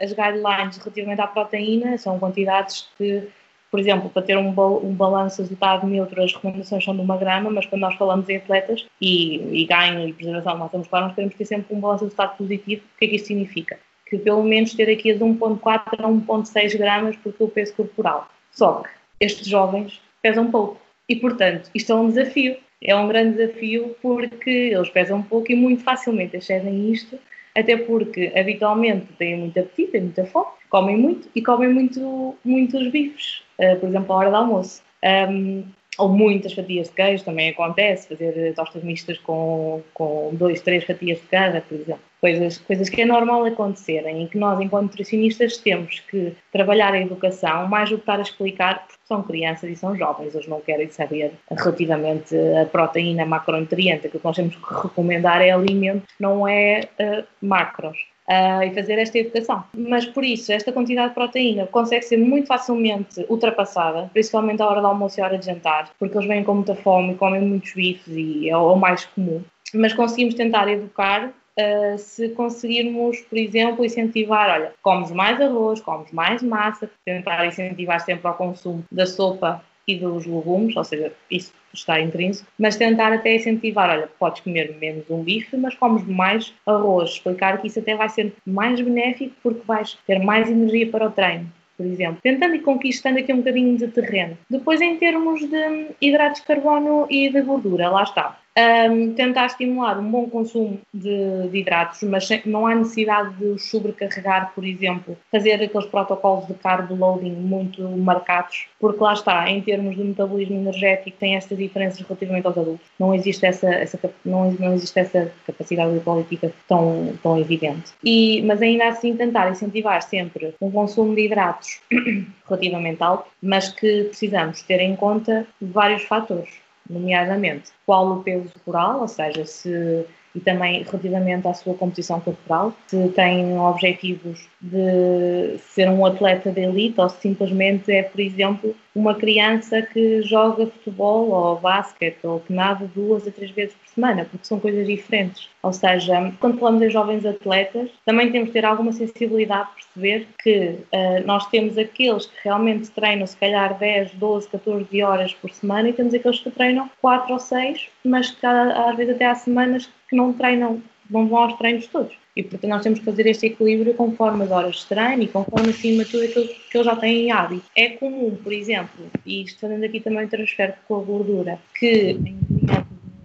as 0.01 0.11
guidelines 0.11 0.79
relativamente 0.79 1.21
à 1.21 1.27
proteína 1.27 1.99
são 1.99 2.19
quantidades 2.19 2.89
que 2.97 3.29
por 3.77 3.81
exemplo, 3.81 4.09
para 4.09 4.23
ter 4.23 4.39
um, 4.39 4.49
um 4.49 4.95
balanço 4.95 5.43
resultado 5.43 5.87
neutro, 5.87 6.23
as 6.23 6.33
recomendações 6.33 6.83
são 6.83 6.97
de 6.97 7.03
uma 7.03 7.19
grama, 7.19 7.51
mas 7.51 7.67
quando 7.67 7.83
nós 7.83 7.95
falamos 7.97 8.27
em 8.27 8.39
atletas 8.39 8.87
e, 8.99 9.37
e 9.61 9.67
ganho 9.67 10.09
e 10.09 10.15
preservação 10.15 10.55
de 10.55 10.59
massa 10.61 10.79
muscular, 10.79 11.05
nós 11.05 11.15
queremos 11.15 11.35
ter 11.35 11.45
sempre 11.45 11.77
um 11.77 11.81
balanço 11.81 12.05
resultado 12.05 12.39
positivo. 12.39 12.83
O 12.95 12.99
que 12.99 13.05
é 13.05 13.09
que 13.09 13.17
isto 13.17 13.27
significa? 13.27 13.79
que 14.07 14.17
pelo 14.17 14.43
menos 14.43 14.73
ter 14.73 14.91
aqui 14.91 15.13
de 15.13 15.23
1.4 15.23 15.61
a 15.99 16.09
1.6 16.09 16.79
gramas 16.79 17.17
por 17.17 17.35
quilo 17.35 17.51
peso 17.51 17.75
corporal. 17.75 18.31
Só 18.51 18.83
que 18.83 18.89
estes 19.21 19.47
jovens 19.47 20.01
pesam 20.23 20.51
pouco 20.51 20.81
e, 21.07 21.17
portanto, 21.17 21.69
isto 21.75 21.93
é 21.93 21.97
um 21.97 22.09
desafio. 22.09 22.57
É 22.83 22.97
um 22.97 23.09
grande 23.09 23.37
desafio 23.37 23.95
porque 24.01 24.49
eles 24.49 24.89
pesam 24.89 25.21
pouco 25.23 25.53
e 25.53 25.55
muito 25.55 25.83
facilmente 25.83 26.37
excedem 26.37 26.91
isto, 26.93 27.19
até 27.55 27.77
porque 27.77 28.33
habitualmente 28.35 29.13
têm 29.19 29.37
muito 29.37 29.59
apetite, 29.61 29.93
têm 29.93 30.03
muita 30.03 30.25
fome, 30.25 30.47
comem 30.71 30.97
muito 30.97 31.29
e 31.35 31.43
comem 31.43 31.69
muito, 31.69 32.37
muitos 32.43 32.91
bifes, 32.91 33.43
uh, 33.59 33.77
por 33.79 33.89
exemplo, 33.89 34.13
à 34.13 34.17
hora 34.17 34.31
do 34.31 34.37
almoço. 34.37 34.83
Um, 35.05 35.65
ou 35.99 36.09
muitas 36.09 36.53
fatias 36.53 36.89
de 36.89 36.95
queijo, 36.95 37.25
também 37.25 37.51
acontece, 37.51 38.09
fazer 38.09 38.55
tostas 38.55 38.83
mistas 38.83 39.19
com, 39.19 39.83
com 39.95 40.31
dois, 40.35 40.61
três 40.61 40.85
fatias 40.85 41.19
de 41.19 41.27
cada, 41.27 41.61
por 41.61 41.75
exemplo. 41.75 42.01
Coisas, 42.21 42.59
coisas 42.59 42.89
que 42.89 43.03
é 43.03 43.05
normal 43.05 43.45
acontecerem 43.45 44.25
e 44.25 44.29
que 44.29 44.39
nós, 44.39 44.61
enquanto 44.61 44.91
nutricionistas, 44.91 45.59
temos 45.59 46.01
que 46.01 46.35
trabalhar 46.51 46.93
a 46.93 47.01
educação 47.01 47.69
mais 47.69 47.89
do 47.89 47.97
que 47.97 48.03
estar 48.03 48.19
a 48.19 48.23
explicar, 48.23 48.87
porque 48.87 49.01
são 49.05 49.23
crianças 49.23 49.71
e 49.71 49.77
são 49.77 49.97
jovens, 49.97 50.35
eles 50.35 50.49
não 50.49 50.61
querem 50.61 50.91
saber 50.91 51.33
relativamente 51.51 52.35
a 52.61 52.67
proteína 52.67 53.25
macronutriente, 53.25 54.09
que 54.09 54.21
nós 54.23 54.37
temos 54.37 54.57
que 54.57 54.75
recomendar 54.75 55.41
é 55.41 55.51
alimento, 55.51 56.07
não 56.19 56.49
é 56.49 56.89
uh, 57.01 57.25
macros 57.41 57.97
uh, 58.29 58.63
e 58.63 58.75
fazer 58.75 58.99
esta 58.99 59.19
educação. 59.19 59.65
Mas 59.75 60.07
por 60.07 60.25
isso, 60.25 60.53
esta 60.53 60.73
quantidade 60.73 61.09
de 61.09 61.15
proteína 61.15 61.67
consegue 61.67 62.05
ser 62.05 62.19
muito 62.19 62.47
facilmente 62.47 63.25
ultrapassada, 63.29 64.11
principalmente 64.13 64.63
à 64.63 64.67
hora 64.67 64.81
do 64.81 64.87
almoço 64.87 65.19
e 65.19 65.23
à 65.23 65.27
hora 65.27 65.39
de 65.39 65.47
jantar, 65.47 65.91
porque 65.99 66.17
eles 66.17 66.29
vêm 66.29 66.45
com 66.45 66.55
muita 66.55 66.75
fome 66.75 67.15
comem 67.15 67.41
muitos 67.41 67.73
bifes 67.73 68.15
e 68.15 68.49
é 68.49 68.57
o 68.57 68.77
mais 68.77 69.05
comum. 69.07 69.43
Mas 69.75 69.93
conseguimos 69.93 70.35
tentar 70.35 70.69
educar 70.69 71.33
Uh, 71.59 71.97
se 71.97 72.29
conseguirmos, 72.29 73.19
por 73.23 73.39
exemplo, 73.39 73.83
incentivar, 73.83 74.51
olha, 74.51 74.75
comes 74.83 75.11
mais 75.11 75.41
arroz, 75.41 75.81
comes 75.81 76.13
mais 76.13 76.43
massa, 76.43 76.91
tentar 77.03 77.47
incentivar 77.47 77.99
sempre 78.01 78.29
ao 78.29 78.35
consumo 78.35 78.85
da 78.93 79.07
sopa 79.07 79.65
e 79.89 79.97
dos 79.97 80.27
legumes, 80.27 80.77
ou 80.77 80.85
seja, 80.85 81.15
isso 81.31 81.55
está 81.79 82.01
intrínseco, 82.01 82.49
mas 82.59 82.77
tentar 82.77 83.13
até 83.13 83.37
incentivar, 83.37 83.91
olha, 83.91 84.09
podes 84.19 84.43
comer 84.43 84.77
menos 84.81 85.09
um 85.11 85.23
bife, 85.23 85.57
mas 85.57 85.75
comes 85.75 86.05
mais 86.07 86.55
arroz, 86.67 87.11
explicar 87.11 87.61
que 87.61 87.69
isso 87.69 87.79
até 87.79 87.95
vai 87.95 88.09
ser 88.09 88.33
mais 88.47 88.81
benéfico 88.81 89.35
porque 89.43 89.61
vais 89.67 89.99
ter 90.07 90.19
mais 90.19 90.51
energia 90.51 90.89
para 90.89 91.07
o 91.07 91.11
treino 91.11 91.51
por 91.77 91.85
exemplo, 91.85 92.19
tentando 92.23 92.55
e 92.55 92.61
conquistando 92.61 93.19
aqui 93.19 93.31
um 93.33 93.39
bocadinho 93.39 93.77
de 93.77 93.89
terreno. 93.89 94.39
Depois, 94.49 94.81
em 94.81 94.97
termos 94.97 95.41
de 95.41 95.89
hidratos 96.01 96.41
de 96.41 96.47
carbono 96.47 97.07
e 97.11 97.29
de 97.29 97.43
gordura, 97.43 97.91
lá 97.91 98.03
está 98.03 98.39
um, 98.57 99.13
tentar 99.13 99.47
estimular 99.47 99.99
um 99.99 100.11
bom 100.11 100.29
consumo 100.29 100.81
de, 100.93 101.49
de, 101.49 101.59
hidratos, 101.59 102.03
mas 102.05 102.29
não 102.47 102.67
há 102.67 102.75
necessidade 102.75 103.35
de 103.37 103.45
os 103.45 103.71
sobrecarregar, 103.71 104.53
por 104.55 104.65
exemplo, 104.65 105.17
fazer 105.31 105.63
aqueles 105.63 105.87
protocolos 105.87 106.47
de 106.47 106.55
carb 106.55 106.91
loading 106.91 107.33
muito 107.33 107.83
marcados, 107.83 108.67
porque 108.81 109.03
lá 109.03 109.13
está, 109.13 109.51
em 109.51 109.61
termos 109.61 109.97
de 109.97 110.03
metabolismo 110.03 110.57
energético, 110.57 111.17
tem 111.19 111.37
estas 111.37 111.59
diferenças 111.59 112.01
relativamente 112.01 112.47
aos 112.47 112.57
adultos. 112.57 112.87
Não 112.99 113.15
existe 113.15 113.45
essa, 113.45 113.69
essa 113.69 113.99
não, 114.25 114.51
não 114.53 114.75
existe 114.75 114.99
essa 114.99 115.31
capacidade 115.47 115.91
glicolítica 115.91 116.53
tão, 116.67 117.13
tão 117.23 117.39
evidente. 117.39 117.93
E, 118.03 118.43
mas 118.43 118.63
ainda 118.63 118.89
assim 118.89 119.17
tentar 119.17 119.51
incentivar 119.51 120.03
sempre 120.03 120.55
um 120.61 120.71
consumo 120.71 121.15
de 121.15 121.27
hidratos 121.27 121.81
relativamente 122.49 123.03
alto, 123.03 123.27
mas 123.43 123.69
que 123.69 124.05
precisamos 124.05 124.63
ter 124.63 124.81
em 124.81 124.97
conta 124.97 125.47
vários 125.61 126.03
fatores 126.05 126.66
nomeadamente 126.89 127.73
qual 127.85 128.11
o 128.13 128.23
peso 128.23 128.51
corporal, 128.53 129.01
ou 129.01 129.09
seja, 129.09 129.45
se 129.45 130.07
e 130.37 130.41
também 130.41 130.83
relativamente 130.83 131.49
à 131.49 131.55
sua 131.55 131.75
composição 131.75 132.21
corporal, 132.21 132.75
se 132.87 133.09
tem 133.09 133.59
objetivos 133.59 134.47
de 134.61 135.59
ser 135.59 135.89
um 135.89 136.05
atleta 136.05 136.53
de 136.53 136.61
elite 136.61 137.01
ou 137.01 137.09
se 137.09 137.21
simplesmente 137.23 137.91
é, 137.91 138.03
por 138.03 138.21
exemplo, 138.21 138.77
uma 138.95 139.15
criança 139.15 139.83
que 139.83 140.23
joga 140.23 140.67
futebol 140.67 141.31
ou 141.31 141.57
basquete 141.59 142.19
ou 142.25 142.41
que 142.41 142.53
nada 142.53 142.89
duas 142.95 143.27
a 143.27 143.31
três 143.31 143.51
vezes 143.51 143.75
por 143.75 143.89
semana, 143.89 144.27
porque 144.31 144.47
são 144.47 144.61
coisas 144.61 144.87
diferentes. 144.87 145.49
Ou 145.63 145.73
seja, 145.73 146.33
quando 146.41 146.59
falamos 146.59 146.83
em 146.83 146.91
jovens 146.91 147.25
atletas, 147.27 147.91
também 148.05 148.31
temos 148.31 148.49
de 148.49 148.53
ter 148.53 148.65
alguma 148.65 148.93
sensibilidade 148.93 149.69
de 149.69 149.75
perceber 149.75 150.29
que 150.43 150.79
uh, 150.93 151.27
nós 151.27 151.47
temos 151.49 151.77
aqueles 151.77 152.27
que 152.27 152.37
realmente 152.45 152.91
treinam 152.91 153.27
se 153.27 153.37
calhar 153.37 153.77
10, 153.79 154.13
12, 154.13 154.49
14 154.49 155.03
horas 155.03 155.35
por 155.35 155.51
semana 155.51 155.89
e 155.89 155.93
temos 155.93 156.15
aqueles 156.15 156.41
que 156.41 156.51
treinam 156.51 156.91
4 157.01 157.33
ou 157.33 157.39
6, 157.39 157.89
mas 158.05 158.31
que 158.31 158.47
às 158.47 158.97
vezes 158.97 159.15
até 159.15 159.27
há 159.27 159.35
semanas 159.35 159.91
que 160.09 160.17
não 160.17 160.33
treinam, 160.33 160.83
não 161.11 161.27
vão 161.29 161.39
aos 161.39 161.55
treinos 161.55 161.87
todos. 161.87 162.15
E 162.37 162.43
portanto 162.43 162.71
nós 162.71 162.83
temos 162.83 162.99
que 162.99 163.05
fazer 163.05 163.27
este 163.27 163.47
equilíbrio 163.47 163.95
conforme 163.95 164.45
as 164.45 164.51
horas 164.51 164.77
de 164.77 164.87
treino 164.87 165.23
e 165.23 165.29
conforme 165.29 165.71
acima 165.71 166.05
de 166.05 166.11
tudo 166.11 166.25
aquilo 166.25 166.49
que 166.49 166.77
eles 166.77 166.87
já 166.87 166.97
têm 166.97 167.27
em 167.27 167.33
hábito. 167.33 167.65
É 167.75 167.89
comum, 167.91 168.37
por 168.43 168.53
exemplo, 168.53 169.07
e 169.25 169.43
isto 169.43 169.61
fazendo 169.61 169.85
aqui 169.85 170.01
também 170.01 170.29
transfere 170.29 170.75
com 170.87 170.97
a 170.97 171.03
gordura, 171.03 171.59
que 171.79 172.11
em 172.11 172.39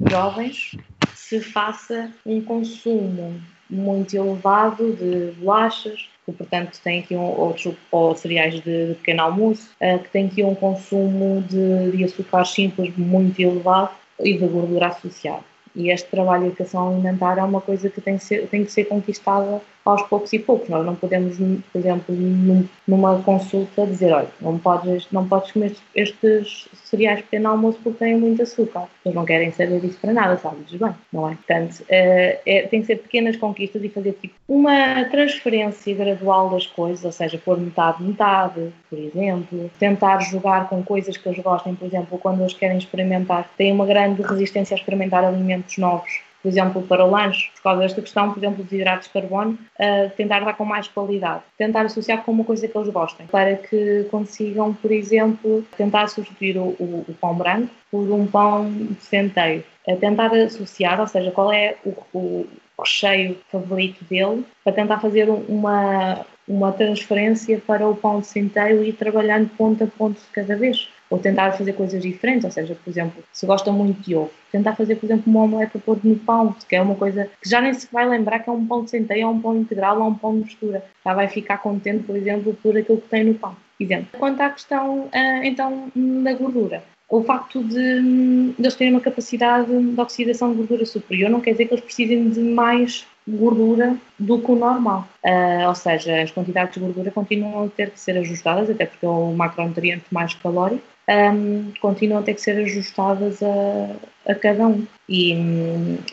jovens 0.10 0.78
se 1.14 1.42
faça 1.42 2.12
um 2.26 2.42
consumo 2.42 3.42
muito 3.70 4.16
elevado 4.16 4.94
de 4.94 5.32
bolachas, 5.40 6.10
que 6.26 6.32
portanto 6.32 6.80
tem 6.84 7.00
aqui 7.00 7.16
um, 7.16 7.22
outros 7.22 7.74
ou 7.90 8.16
cereais 8.16 8.56
de, 8.56 8.88
de 8.88 8.96
pequeno 8.96 9.24
almoço, 9.24 9.72
uh, 9.82 10.00
que 10.00 10.10
tem 10.10 10.28
aqui 10.28 10.44
um 10.44 10.56
consumo 10.56 11.42
de, 11.42 11.98
de 11.98 12.04
açúcares 12.04 12.50
simples 12.50 12.96
muito 12.98 13.40
elevado 13.40 13.92
e 14.20 14.38
de 14.38 14.46
gordura 14.46 14.88
associada. 14.88 15.51
E 15.76 15.90
este 15.90 16.10
trabalho 16.10 16.44
de 16.44 16.48
educação 16.50 16.90
alimentar 16.90 17.38
é 17.38 17.44
uma 17.44 17.62
coisa 17.62 17.90
que 17.90 18.02
tem 18.02 18.18
que 18.18 18.24
ser, 18.24 18.48
tem 18.48 18.66
que 18.66 18.72
ser 18.72 18.86
conquistada 18.86 19.62
aos 19.86 20.02
poucos 20.04 20.32
e 20.34 20.40
poucos. 20.40 20.70
Nós 20.70 20.86
não 20.86 20.96
podemos, 20.96 21.38
por 21.38 21.80
exemplo, 21.80 22.16
num, 22.16 22.68
numa 22.88 23.22
consulta 23.24 23.86
dizer, 23.86 24.14
olha, 24.14 24.28
não 24.40 24.58
podes, 24.58 25.08
não 25.12 25.28
podes 25.28 25.52
comer 25.52 25.76
estes 25.96 26.68
cereais 26.74 27.22
pequeno 27.22 27.50
almoço 27.50 27.80
porque 27.84 28.00
têm 28.00 28.18
muito 28.18 28.42
açúcar. 28.42 28.88
Eles 29.06 29.16
não 29.16 29.26
querem 29.26 29.52
saber 29.52 29.80
disso 29.80 29.98
para 30.02 30.14
nada, 30.14 30.38
sabes 30.38 30.72
bem, 30.72 30.94
não 31.12 31.30
é? 31.30 31.36
Portanto, 31.36 31.84
é, 31.90 32.40
é, 32.46 32.62
tem 32.68 32.82
que 32.82 32.88
ser 32.88 32.98
pequenas 32.98 33.36
conquistas 33.38 33.84
e 33.84 33.90
fazer 33.90 34.14
tipo 34.22 34.36
uma 34.48 35.06
transferência 35.06 35.96
gradual 35.96 36.50
das 36.50 36.68
coisas, 36.68 37.04
ou 37.04 37.12
seja, 37.12 37.38
pôr 37.38 37.60
metade, 37.60 38.04
metade, 38.04 38.72
por 38.90 39.00
exemplo. 39.00 39.72
Tentar 39.80 40.20
jogar 40.20 40.70
com 40.70 40.84
coisas 40.84 41.18
que 41.18 41.28
eles 41.28 41.40
gostem, 41.40 41.76
por 41.76 41.86
exemplo, 41.86 42.18
quando 42.18 42.42
eles 42.42 42.54
querem 42.54 42.78
experimentar, 42.78 43.50
têm 43.58 43.72
uma 43.72 43.86
grande 43.86 44.22
resistência 44.22 44.76
a 44.76 44.78
experimentar 44.78 45.24
alimentos 45.24 45.78
novos 45.78 46.22
por 46.42 46.48
exemplo, 46.50 46.82
para 46.84 47.06
o 47.06 47.10
lanche, 47.10 47.50
por 47.56 47.64
causa 47.64 47.82
desta 47.82 48.02
questão, 48.02 48.32
por 48.32 48.40
exemplo, 48.40 48.64
dos 48.64 48.72
hidratos 48.72 49.08
de 49.08 49.14
carbono, 49.14 49.58
uh, 49.80 50.10
tentar 50.18 50.40
dar 50.40 50.56
com 50.56 50.66
mais 50.66 50.88
qualidade, 50.88 51.44
tentar 51.58 51.82
associar 51.82 52.24
com 52.24 52.32
uma 52.32 52.44
coisa 52.44 52.68
que 52.68 52.78
eles 52.78 52.90
gostem, 52.90 53.28
para 53.28 53.56
que 53.56 54.06
consigam, 54.10 54.74
por 54.74 54.92
exemplo, 54.92 55.64
tentar 55.78 56.08
substituir 56.08 56.58
o, 56.58 56.76
o, 56.80 57.06
o 57.08 57.14
pão 57.20 57.36
branco 57.36 57.70
por 57.90 58.10
um 58.12 58.26
pão 58.26 58.72
de 58.72 59.02
centeio. 59.04 59.64
Tentar 60.00 60.34
associar, 60.34 61.00
ou 61.00 61.08
seja, 61.08 61.32
qual 61.32 61.52
é 61.52 61.76
o, 61.84 61.94
o 62.14 62.48
recheio 62.80 63.38
favorito 63.52 64.04
dele, 64.06 64.46
para 64.64 64.74
tentar 64.74 65.00
fazer 65.00 65.30
uma, 65.30 66.26
uma 66.48 66.72
transferência 66.72 67.62
para 67.66 67.88
o 67.88 67.96
pão 67.96 68.20
de 68.20 68.28
centeio 68.28 68.84
e 68.84 68.90
ir 68.90 68.94
trabalhando 68.94 69.50
ponto 69.58 69.84
a 69.84 69.88
ponto 69.88 70.20
de 70.20 70.28
cada 70.32 70.56
vez 70.56 70.90
ou 71.12 71.20
tentar 71.20 71.52
fazer 71.52 71.74
coisas 71.74 72.02
diferentes, 72.02 72.46
ou 72.46 72.52
seja, 72.52 72.74
por 72.74 72.90
exemplo, 72.90 73.22
se 73.34 73.46
gosta 73.46 73.70
muito 73.72 74.02
de 74.02 74.16
ovo, 74.16 74.32
tentar 74.50 74.76
fazer, 74.76 74.96
por 74.96 75.06
exemplo, 75.06 75.26
uma 75.28 75.44
omelete 75.44 75.74
para 75.74 75.82
pôr 75.82 76.00
no 76.04 76.16
pão, 76.16 76.56
que 76.68 76.76
é 76.76 76.82
uma 76.82 76.96
coisa 76.96 77.30
que 77.42 77.50
já 77.50 77.60
nem 77.60 77.74
se 77.74 77.88
vai 77.92 78.08
lembrar 78.08 78.40
que 78.40 78.50
é 78.50 78.54
um 78.54 78.66
pão 78.66 78.86
de 78.86 78.90
centeio, 78.90 79.28
ou 79.28 79.34
um 79.34 79.42
pão 79.42 79.58
integral, 79.58 80.02
ou 80.02 80.08
um 80.08 80.16
pão 80.16 80.34
de 80.34 80.46
mistura. 80.46 80.84
Já 81.06 81.14
vai 81.14 81.28
ficar 81.28 81.58
contente, 81.58 82.04
por 82.06 82.16
exemplo, 82.16 82.58
por 82.64 82.78
aquilo 82.78 83.02
que 83.02 83.10
tem 83.10 83.26
no 83.26 83.34
pão. 83.36 83.56
Exemplo. 83.78 84.20
Quanto 84.20 84.40
à 84.42 84.50
questão, 84.52 85.10
ah, 85.12 85.42
então, 85.44 85.92
da 86.24 86.34
gordura, 86.34 86.84
o 87.10 87.22
facto 87.24 87.62
de, 87.62 88.54
de 88.54 88.56
eles 88.58 88.76
terem 88.76 88.94
uma 88.94 89.02
capacidade 89.02 89.68
de 89.68 90.00
oxidação 90.00 90.52
de 90.52 90.58
gordura 90.60 90.86
superior 90.86 91.30
não 91.30 91.42
quer 91.42 91.52
dizer 91.52 91.66
que 91.66 91.74
eles 91.74 91.84
precisem 91.84 92.30
de 92.30 92.40
mais 92.40 93.06
gordura 93.28 93.98
do 94.18 94.40
que 94.40 94.52
o 94.52 94.56
normal. 94.56 95.08
Uh, 95.24 95.68
ou 95.68 95.76
seja, 95.76 96.22
as 96.22 96.32
quantidades 96.32 96.74
de 96.74 96.80
gordura 96.80 97.12
continuam 97.12 97.66
a 97.66 97.70
ter 97.70 97.92
que 97.92 98.00
ser 98.00 98.18
ajustadas, 98.18 98.70
até 98.70 98.86
porque 98.86 99.06
é 99.06 99.10
o 99.10 99.34
macronutriente 99.34 100.06
mais 100.10 100.34
calórico, 100.34 100.84
um, 101.12 101.74
continuam 101.82 102.22
a 102.22 102.24
ter 102.24 102.36
que 102.36 102.42
ser 102.42 102.58
ajustadas 102.58 103.42
a, 103.44 104.32
a 104.32 104.36
cada 104.36 104.68
um. 104.68 104.86
E, 105.10 105.34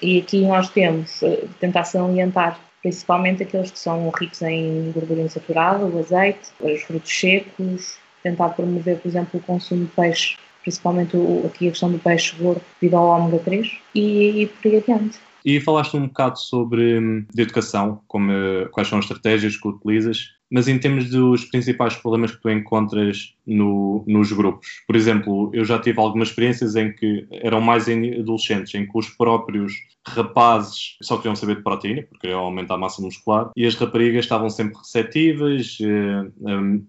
e 0.03 0.19
aqui 0.21 0.47
nós 0.47 0.71
temos, 0.71 1.23
eh, 1.23 1.45
tentar 1.61 1.85
salientar 1.85 2.59
principalmente 2.83 3.43
aqueles 3.43 3.71
que 3.71 3.79
são 3.79 4.11
ricos 4.11 4.41
em 4.43 4.93
gordura 4.93 5.23
insaturada, 5.23 5.85
o 5.85 5.99
azeite, 5.99 6.51
os 6.61 6.83
frutos 6.83 7.13
secos, 7.13 7.99
tentar 8.23 8.51
promover, 8.51 8.99
por 8.99 9.09
exemplo, 9.09 9.41
o 9.41 9.43
consumo 9.43 9.85
de 9.85 9.91
peixe, 9.93 10.37
principalmente 10.63 11.17
o, 11.17 11.45
aqui 11.47 11.69
a 11.69 11.71
questão 11.71 11.91
do 11.91 11.99
peixe 11.99 12.37
gordo 12.37 12.63
devido 12.81 12.97
ao 12.97 13.21
ômega 13.21 13.39
3 13.41 13.79
e, 13.95 14.43
e 14.43 14.47
por 14.47 14.69
aí 14.69 14.77
adiante. 14.77 15.19
E 15.45 15.61
falaste 15.61 15.97
um 15.97 16.07
bocado 16.07 16.39
sobre 16.39 16.99
hum, 16.99 17.25
de 17.33 17.43
educação, 17.43 18.01
como, 18.07 18.33
quais 18.73 18.89
são 18.89 18.99
as 18.99 19.05
estratégias 19.05 19.57
que 19.57 19.69
utilizas 19.69 20.38
mas 20.51 20.69
em 20.69 20.79
termos 20.79 21.11
dos 21.11 21.45
principais 21.45 21.95
problemas 21.97 22.33
que 22.33 22.41
tu 22.41 22.51
encontras 22.51 23.35
no, 23.47 24.05
nos 24.07 24.33
grupos. 24.33 24.83
Por 24.87 24.97
exemplo, 24.97 25.51
eu 25.53 25.65
já 25.65 25.79
tive 25.79 26.01
algumas 26.01 26.29
experiências 26.29 26.77
em 26.77 26.93
que 26.93 27.27
eram 27.31 27.61
mais 27.61 27.89
em 27.89 28.21
adolescentes, 28.21 28.75
em 28.75 28.87
que 28.87 28.99
os 28.99 29.09
próprios 29.11 29.73
rapazes 30.07 30.97
só 31.03 31.17
queriam 31.17 31.37
saber 31.37 31.57
de 31.57 31.63
proteína, 31.63 32.03
porque 32.03 32.21
queriam 32.21 32.41
aumentar 32.41 32.75
a 32.75 32.79
massa 32.79 33.03
muscular, 33.03 33.51
e 33.57 33.67
as 33.67 33.75
raparigas 33.75 34.25
estavam 34.25 34.49
sempre 34.49 34.79
receptivas, 34.79 35.79
eh, 35.81 36.31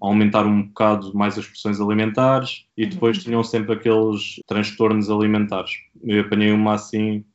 a 0.02 0.08
aumentar 0.08 0.46
um 0.46 0.64
bocado 0.64 1.14
mais 1.14 1.38
as 1.38 1.46
porções 1.46 1.82
alimentares, 1.82 2.66
e 2.78 2.86
depois 2.86 3.18
uhum. 3.18 3.24
tinham 3.24 3.44
sempre 3.44 3.74
aqueles 3.74 4.40
transtornos 4.48 5.10
alimentares. 5.10 5.72
Eu 6.04 6.22
apanhei 6.22 6.52
uma 6.52 6.76
assim 6.76 7.26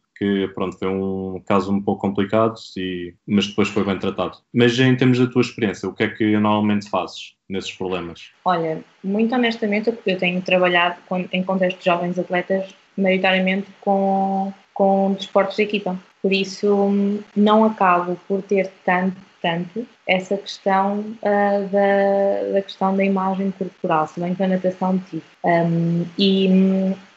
pronto, 0.55 0.79
foi 0.79 0.89
um 0.89 1.41
caso 1.47 1.73
um 1.73 1.81
pouco 1.81 2.03
complicado, 2.03 2.55
e, 2.77 3.15
mas 3.27 3.47
depois 3.47 3.69
foi 3.69 3.85
bem 3.85 3.99
tratado. 3.99 4.39
Mas 4.53 4.79
em 4.79 4.97
termos 4.97 5.19
da 5.19 5.27
tua 5.27 5.43
experiência, 5.43 5.89
o 5.89 5.93
que 5.93 6.05
é 6.05 6.09
que 6.09 6.37
normalmente 6.37 6.89
fazes 6.89 7.35
nesses 7.49 7.73
problemas? 7.73 8.31
Olha, 8.45 8.83
muito 9.03 9.35
honestamente, 9.35 9.93
eu 10.07 10.19
tenho 10.19 10.41
trabalhado 10.43 10.97
em 11.33 11.43
contexto 11.43 11.79
de 11.79 11.85
jovens 11.85 12.19
atletas, 12.19 12.75
maioritariamente 12.97 13.67
com, 13.81 14.53
com 14.73 15.13
desportos 15.15 15.57
de 15.57 15.63
equipa. 15.63 15.99
Por 16.23 16.33
isso, 16.33 17.21
não 17.37 17.65
acabo 17.65 18.19
por 18.27 18.41
ter 18.43 18.71
tanto, 18.85 19.17
tanto 19.43 19.87
essa 20.07 20.37
questão 20.37 21.01
uh, 21.01 21.69
da, 21.71 22.53
da 22.55 22.63
questão 22.63 22.97
da 22.97 23.05
imagem 23.05 23.51
corporal, 23.51 24.09
se 24.09 24.21
bem 24.21 24.35
que 24.35 24.43
a 24.43 24.49
natação 24.49 24.99
tive. 25.11 25.23
Um, 25.45 26.07
e, 26.19 26.49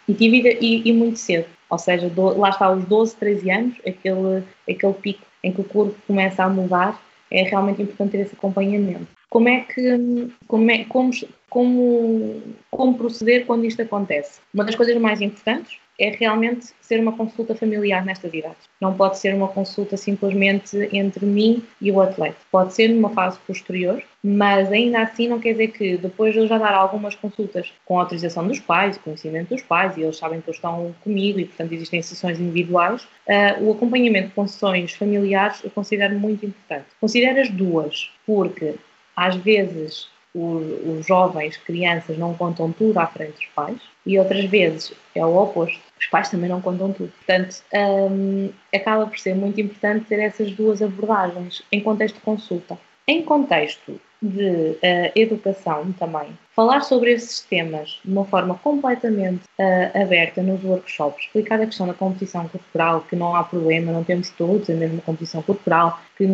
e 0.10 0.14
tive 0.14 0.58
e, 0.60 0.90
e 0.90 0.94
muito 0.94 1.20
cedo 1.20 1.57
ou 1.70 1.78
seja, 1.78 2.10
do, 2.10 2.38
lá 2.38 2.50
está 2.50 2.66
aos 2.68 2.86
12, 2.86 3.16
13 3.16 3.52
anos, 3.52 3.78
aquele, 3.86 4.44
aquele 4.70 4.94
pico 4.94 5.26
em 5.44 5.52
que 5.52 5.62
o 5.62 5.66
corpo 5.66 5.96
começa 6.06 6.44
a 6.44 6.50
mudar, 6.50 7.02
é 7.32 7.44
realmente 7.44 7.82
importante 7.82 8.12
ter 8.12 8.20
esse 8.20 8.36
acompanhamento. 8.36 9.08
Como 9.30 9.50
é 9.50 9.62
que, 9.62 10.32
como, 10.48 10.72
é, 10.72 10.86
como, 10.86 11.12
como, 11.50 12.42
como 12.72 12.98
proceder 12.98 13.46
quando 13.46 13.66
isto 13.66 13.82
acontece? 13.82 14.40
Uma 14.54 14.64
das 14.64 14.76
coisas 14.76 14.96
mais 14.98 15.22
importantes 15.22 15.78
é 16.00 16.10
realmente 16.10 16.68
ser 16.80 17.00
uma 17.00 17.12
consulta 17.12 17.56
familiar 17.56 18.06
nestas 18.06 18.34
idades. 18.34 18.70
Não 18.80 18.94
pode 18.94 19.18
ser 19.18 19.34
uma 19.34 19.48
consulta 19.48 19.98
simplesmente 19.98 20.78
entre 20.94 21.26
mim 21.26 21.64
e 21.82 21.92
o 21.92 22.00
atleta. 22.00 22.38
Pode 22.52 22.74
ser 22.74 22.90
numa 22.90 23.10
fase 23.10 23.40
posterior, 23.46 24.02
mas 24.24 24.72
ainda 24.72 25.02
assim 25.02 25.28
não 25.28 25.40
quer 25.40 25.54
dizer 25.54 25.70
que 25.70 25.98
depois 25.98 26.34
de 26.34 26.40
eu 26.40 26.48
já 26.48 26.58
dar 26.58 26.74
algumas 26.74 27.16
consultas 27.16 27.74
com 27.86 28.00
autorização 28.00 28.48
dos 28.48 28.60
pais, 28.60 28.98
conhecimento 28.98 29.50
dos 29.50 29.64
pais, 29.64 29.98
e 29.98 30.02
eles 30.02 30.18
sabem 30.18 30.40
que 30.40 30.50
eles 30.50 30.58
estão 30.58 30.94
comigo 31.04 31.40
e, 31.40 31.46
portanto, 31.46 31.72
existem 31.74 32.02
sessões 32.02 32.40
individuais, 32.40 33.04
uh, 33.28 33.64
o 33.64 33.72
acompanhamento 33.72 34.32
com 34.36 34.48
sessões 34.48 34.94
familiares 34.94 35.64
eu 35.64 35.72
considero 35.72 36.18
muito 36.20 36.46
importante. 36.46 36.86
Considero 37.00 37.42
as 37.42 37.50
duas, 37.50 38.12
porque 38.26 38.76
às 39.16 39.36
vezes 39.36 40.10
os, 40.34 41.00
os 41.00 41.06
jovens, 41.06 41.58
crianças, 41.58 42.18
não 42.18 42.34
contam 42.34 42.72
tudo 42.72 42.98
à 43.00 43.08
frente 43.08 43.34
dos 43.34 43.46
pais, 43.56 43.80
e 44.06 44.18
outras 44.18 44.46
vezes 44.46 44.94
é 45.16 45.26
o 45.26 45.36
oposto 45.36 45.88
os 46.00 46.06
pais 46.08 46.30
também 46.30 46.50
não 46.50 46.62
contam 46.62 46.94
tudo. 46.94 47.12
Portanto, 47.12 47.64
um, 47.74 48.50
acaba 48.74 49.08
por 49.08 49.18
ser 49.18 49.36
muito 49.36 49.60
importante 49.60 50.06
ter 50.06 50.20
essas 50.20 50.52
duas 50.52 50.82
abordagens 50.82 51.64
em 51.72 51.82
contexto 51.82 52.16
de 52.16 52.22
consulta. 52.22 52.78
Em 53.08 53.24
contexto 53.24 54.00
de 54.22 54.72
uh, 54.72 55.12
educação 55.16 55.92
também, 55.94 56.28
falar 56.56 56.82
sobre 56.82 57.12
esses 57.12 57.42
temas 57.42 58.00
de 58.04 58.12
uma 58.12 58.26
forma 58.26 58.56
completamente 58.56 59.44
uh, 59.60 60.02
aberta 60.02 60.42
nos 60.42 60.64
workshops, 60.64 61.26
explicar 61.26 61.62
a 61.62 61.66
questão 61.66 61.88
da 61.88 61.94
competição 61.94 62.48
corporal, 62.48 63.02
que 63.02 63.16
não 63.16 63.36
há 63.36 63.44
problema, 63.44 63.92
não 63.92 64.04
temos 64.04 64.30
todos 64.32 64.70
a 64.70 64.74
mesma 64.74 65.02
competição 65.02 65.42
corporal, 65.42 66.00
que, 66.18 66.26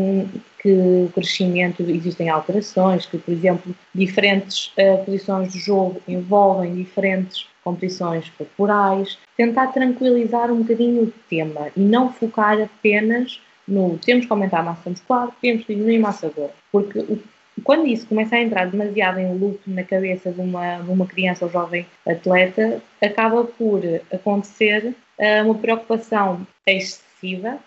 que 0.62 1.10
crescimento 1.14 1.84
existem 1.84 2.30
alterações, 2.30 3.06
que, 3.06 3.18
por 3.18 3.32
exemplo, 3.32 3.76
diferentes 3.94 4.72
uh, 4.78 5.04
posições 5.04 5.52
de 5.52 5.60
jogo 5.60 6.02
envolvem 6.08 6.76
diferentes 6.76 7.48
competições 7.64 8.30
corporais, 8.38 9.18
tentar 9.38 9.68
tranquilizar 9.68 10.52
um 10.52 10.62
bocadinho 10.62 11.04
o 11.04 11.14
tema 11.30 11.70
e 11.76 11.82
não 11.82 12.12
focar 12.12 12.62
apenas 12.62 13.42
no 13.68 13.98
temos 13.98 14.26
que 14.26 14.34
aumentar 14.34 14.60
a 14.60 14.64
massa 14.64 14.90
muscular, 14.90 15.30
temos 15.42 15.66
que 15.66 15.74
diminuir 15.74 15.98
a 15.98 16.02
massa 16.02 16.30
gorda. 16.30 16.54
Porque 16.72 17.00
o, 17.00 17.20
quando 17.64 17.88
isso 17.88 18.08
começa 18.08 18.36
a 18.36 18.42
entrar 18.42 18.66
demasiado 18.66 19.20
em 19.20 19.38
loop 19.38 19.60
na 19.68 19.84
cabeça 19.84 20.32
de 20.32 20.42
uma, 20.42 20.80
de 20.80 20.90
uma 20.90 21.06
criança 21.06 21.46
ou 21.46 21.52
jovem 21.52 21.86
atleta, 22.08 22.82
acaba 23.02 23.44
por 23.44 23.82
acontecer 24.12 24.96
uh, 25.20 25.46
uma 25.46 25.56
preocupação 25.56 26.46
excessiva 26.66 27.13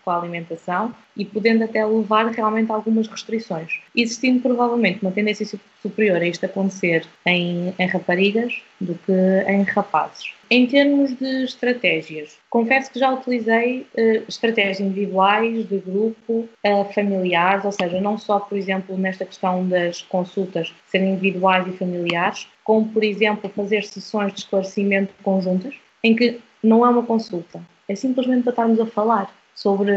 com 0.05 0.11
a 0.11 0.19
alimentação 0.19 0.95
e 1.17 1.25
podendo 1.25 1.65
até 1.65 1.85
levar 1.85 2.27
realmente 2.27 2.71
algumas 2.71 3.09
restrições. 3.09 3.81
Existindo 3.95 4.41
provavelmente 4.41 5.01
uma 5.01 5.11
tendência 5.11 5.59
superior 5.81 6.19
a 6.19 6.27
isto 6.27 6.45
acontecer 6.45 7.07
em, 7.25 7.75
em 7.79 7.87
raparigas 7.87 8.63
do 8.81 8.95
que 8.95 9.13
em 9.49 9.63
rapazes. 9.63 10.33
Em 10.49 10.67
termos 10.67 11.13
de 11.17 11.45
estratégias, 11.45 12.37
confesso 12.51 12.93
que 12.93 13.01
já 13.01 13.13
utilizei 13.13 13.87
uh, 13.95 14.25
estratégias 14.29 14.79
individuais, 14.79 15.67
de 15.69 15.79
grupo, 15.79 16.49
uh, 16.65 16.93
familiares, 16.95 17.65
ou 17.65 17.73
seja, 17.73 18.01
não 18.01 18.17
só, 18.17 18.39
por 18.39 18.57
exemplo, 18.57 18.97
nesta 18.97 19.25
questão 19.25 19.67
das 19.67 20.03
consultas 20.03 20.73
serem 20.87 21.15
individuais 21.15 21.67
e 21.67 21.73
familiares, 21.73 22.47
como, 22.63 22.87
por 22.89 23.03
exemplo, 23.03 23.51
fazer 23.57 23.83
sessões 23.85 24.33
de 24.35 24.41
esclarecimento 24.41 25.13
conjuntas, 25.23 25.75
em 26.05 26.15
que 26.15 26.39
não 26.63 26.87
é 26.87 26.91
uma 26.91 27.03
consulta, 27.03 27.61
é 27.89 27.95
simplesmente 27.95 28.43
para 28.43 28.51
estarmos 28.51 28.81
a 28.81 28.87
falar 28.87 29.33
sobre 29.57 29.93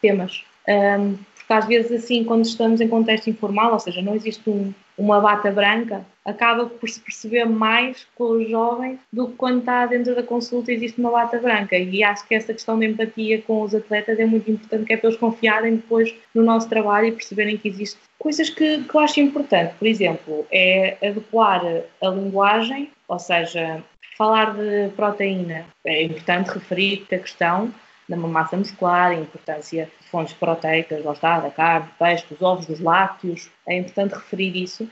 temas. 0.00 0.44
Um, 0.68 1.16
porque 1.34 1.52
às 1.52 1.66
vezes, 1.66 2.04
assim, 2.04 2.24
quando 2.24 2.44
estamos 2.44 2.80
em 2.80 2.88
contexto 2.88 3.28
informal, 3.28 3.72
ou 3.72 3.78
seja, 3.78 4.00
não 4.00 4.14
existe 4.14 4.48
um, 4.48 4.72
uma 4.96 5.20
bata 5.20 5.50
branca, 5.50 6.04
acaba 6.24 6.66
por 6.66 6.88
se 6.88 7.00
perceber 7.00 7.44
mais 7.44 8.06
com 8.14 8.30
os 8.30 8.48
jovens 8.48 9.00
do 9.12 9.28
que 9.28 9.36
quando 9.36 9.58
está 9.58 9.86
dentro 9.86 10.14
da 10.14 10.22
consulta 10.22 10.72
existe 10.72 11.00
uma 11.00 11.10
bata 11.10 11.38
branca. 11.38 11.76
E 11.76 12.02
acho 12.02 12.26
que 12.26 12.34
essa 12.34 12.52
questão 12.52 12.78
de 12.78 12.86
empatia 12.86 13.42
com 13.42 13.62
os 13.62 13.74
atletas 13.74 14.18
é 14.18 14.24
muito 14.24 14.50
importante, 14.50 14.86
que 14.86 14.92
é 14.92 14.96
para 14.96 15.08
eles 15.08 15.18
confiarem 15.18 15.76
depois 15.76 16.14
no 16.34 16.42
nosso 16.42 16.68
trabalho 16.68 17.08
e 17.08 17.12
perceberem 17.12 17.56
que 17.56 17.68
existe 17.68 17.98
coisas 18.18 18.48
que, 18.48 18.84
que 18.84 18.94
eu 18.94 19.00
acho 19.00 19.20
importante. 19.20 19.74
Por 19.78 19.86
exemplo, 19.88 20.46
é 20.50 20.96
adequar 21.06 21.62
a 22.00 22.08
linguagem, 22.08 22.90
ou 23.08 23.18
seja, 23.18 23.82
falar 24.16 24.54
de 24.54 24.90
proteína. 24.94 25.66
É 25.84 26.04
importante 26.04 26.50
referir 26.50 26.98
que 27.08 27.16
a 27.16 27.18
questão 27.18 27.72
da 28.08 28.16
massa 28.16 28.56
muscular, 28.56 29.10
a 29.10 29.14
importância 29.14 29.88
de 30.00 30.08
fontes 30.08 30.34
proteicas, 30.34 31.04
lá 31.04 31.12
está, 31.12 31.40
da 31.40 31.50
carne, 31.50 31.86
do 31.86 31.92
peixe, 31.98 32.24
dos 32.28 32.42
ovos, 32.42 32.66
dos 32.66 32.80
lácteos, 32.80 33.50
é 33.66 33.76
importante 33.76 34.14
referir 34.14 34.56
isso, 34.56 34.88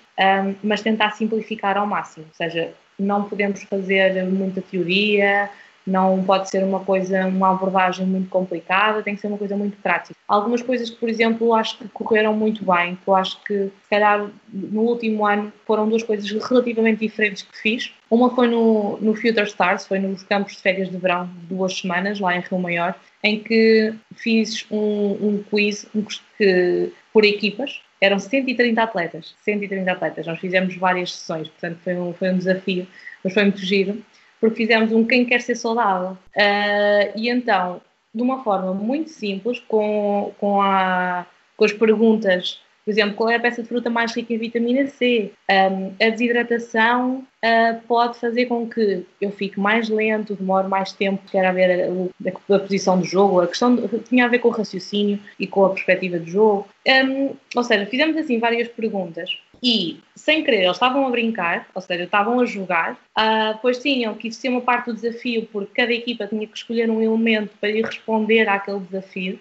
mas 0.62 0.82
tentar 0.82 1.12
simplificar 1.12 1.76
ao 1.76 1.86
máximo, 1.86 2.26
ou 2.28 2.34
seja, 2.34 2.72
não 2.98 3.24
podemos 3.24 3.62
fazer 3.64 4.24
muita 4.24 4.60
teoria, 4.62 5.50
não 5.86 6.22
pode 6.22 6.48
ser 6.50 6.62
uma 6.62 6.80
coisa, 6.80 7.26
uma 7.26 7.50
abordagem 7.50 8.06
muito 8.06 8.28
complicada, 8.28 9.02
tem 9.02 9.14
que 9.14 9.20
ser 9.20 9.28
uma 9.28 9.38
coisa 9.38 9.56
muito 9.56 9.76
prática. 9.78 10.14
Algumas 10.28 10.62
coisas 10.62 10.90
que, 10.90 10.96
por 10.96 11.08
exemplo, 11.08 11.54
acho 11.54 11.78
que 11.78 11.88
correram 11.88 12.34
muito 12.34 12.64
bem, 12.64 12.96
que 12.96 13.08
eu 13.08 13.14
acho 13.14 13.42
que, 13.44 13.54
se 13.54 13.88
calhar, 13.88 14.28
no 14.52 14.82
último 14.82 15.26
ano 15.26 15.52
foram 15.66 15.88
duas 15.88 16.02
coisas 16.02 16.30
relativamente 16.30 17.00
diferentes 17.00 17.42
que 17.42 17.58
fiz. 17.58 17.92
Uma 18.10 18.34
foi 18.34 18.48
no, 18.48 18.98
no 19.00 19.14
Future 19.14 19.46
Stars, 19.46 19.86
foi 19.86 19.98
nos 19.98 20.22
campos 20.22 20.56
de 20.56 20.62
férias 20.62 20.90
de 20.90 20.96
verão, 20.96 21.28
duas 21.42 21.78
semanas, 21.78 22.20
lá 22.20 22.36
em 22.36 22.40
Rio 22.40 22.58
Maior, 22.58 22.94
em 23.22 23.40
que 23.40 23.94
fiz 24.14 24.66
um, 24.70 25.16
um 25.20 25.44
quiz 25.50 25.86
um, 25.94 26.04
que, 26.36 26.92
por 27.12 27.24
equipas, 27.24 27.80
eram 28.00 28.18
130 28.18 28.82
atletas, 28.82 29.34
130 29.44 29.92
atletas, 29.92 30.26
nós 30.26 30.38
fizemos 30.38 30.74
várias 30.76 31.12
sessões, 31.12 31.48
portanto 31.48 31.78
foi 31.84 31.96
um, 31.96 32.14
foi 32.14 32.30
um 32.30 32.38
desafio, 32.38 32.86
mas 33.22 33.34
foi 33.34 33.42
muito 33.44 33.58
giro 33.58 34.02
porque 34.40 34.56
fizemos 34.56 34.92
um 34.92 35.04
Quem 35.04 35.24
Quer 35.24 35.42
Ser 35.42 35.54
Saudável. 35.54 36.16
Uh, 36.36 37.12
e 37.14 37.28
então, 37.28 37.80
de 38.14 38.22
uma 38.22 38.42
forma 38.42 38.72
muito 38.72 39.10
simples, 39.10 39.60
com, 39.60 40.32
com, 40.38 40.60
a, 40.62 41.26
com 41.56 41.64
as 41.64 41.72
perguntas, 41.72 42.60
por 42.84 42.90
exemplo, 42.90 43.14
qual 43.14 43.30
é 43.30 43.36
a 43.36 43.40
peça 43.40 43.62
de 43.62 43.68
fruta 43.68 43.90
mais 43.90 44.14
rica 44.16 44.32
em 44.32 44.38
vitamina 44.38 44.86
C? 44.86 45.30
Um, 45.50 45.92
a 46.04 46.08
desidratação 46.08 47.24
uh, 47.44 47.80
pode 47.86 48.18
fazer 48.18 48.46
com 48.46 48.68
que 48.68 49.04
eu 49.20 49.30
fique 49.30 49.60
mais 49.60 49.88
lento, 49.88 50.34
demore 50.34 50.66
mais 50.66 50.90
tempo, 50.92 51.22
quer 51.30 51.44
a 51.44 51.52
ver 51.52 51.70
a, 51.70 52.52
a, 52.52 52.56
a, 52.56 52.58
posição 52.58 52.98
do 52.98 53.04
jogo, 53.04 53.40
a 53.40 53.46
questão 53.46 53.76
de, 53.76 53.86
tinha 54.00 54.24
a 54.24 54.28
ver 54.28 54.38
com 54.38 54.48
o 54.48 54.52
raciocínio 54.52 55.20
e 55.38 55.46
com 55.46 55.66
a 55.66 55.70
perspectiva 55.70 56.18
do 56.18 56.26
jogo. 56.26 56.66
Um, 56.88 57.36
ou 57.54 57.62
seja, 57.62 57.86
fizemos 57.86 58.16
assim 58.16 58.38
várias 58.38 58.68
perguntas 58.68 59.38
e, 59.62 60.00
sem 60.14 60.42
querer, 60.42 60.62
eles 60.62 60.72
estavam 60.72 61.06
a 61.06 61.10
brincar, 61.10 61.68
ou 61.74 61.82
seja, 61.82 62.04
estavam 62.04 62.40
a 62.40 62.46
jogar, 62.46 62.92
uh, 62.92 63.58
pois 63.60 63.78
tinham 63.78 64.14
que 64.14 64.28
existir 64.28 64.48
uma 64.48 64.60
parte 64.60 64.86
do 64.86 64.94
desafio, 64.94 65.48
porque 65.52 65.72
cada 65.74 65.92
equipa 65.92 66.26
tinha 66.26 66.46
que 66.46 66.56
escolher 66.56 66.90
um 66.90 67.02
elemento 67.02 67.52
para 67.60 67.70
ir 67.70 67.84
responder 67.84 68.48
àquele 68.48 68.80
desafio, 68.80 69.38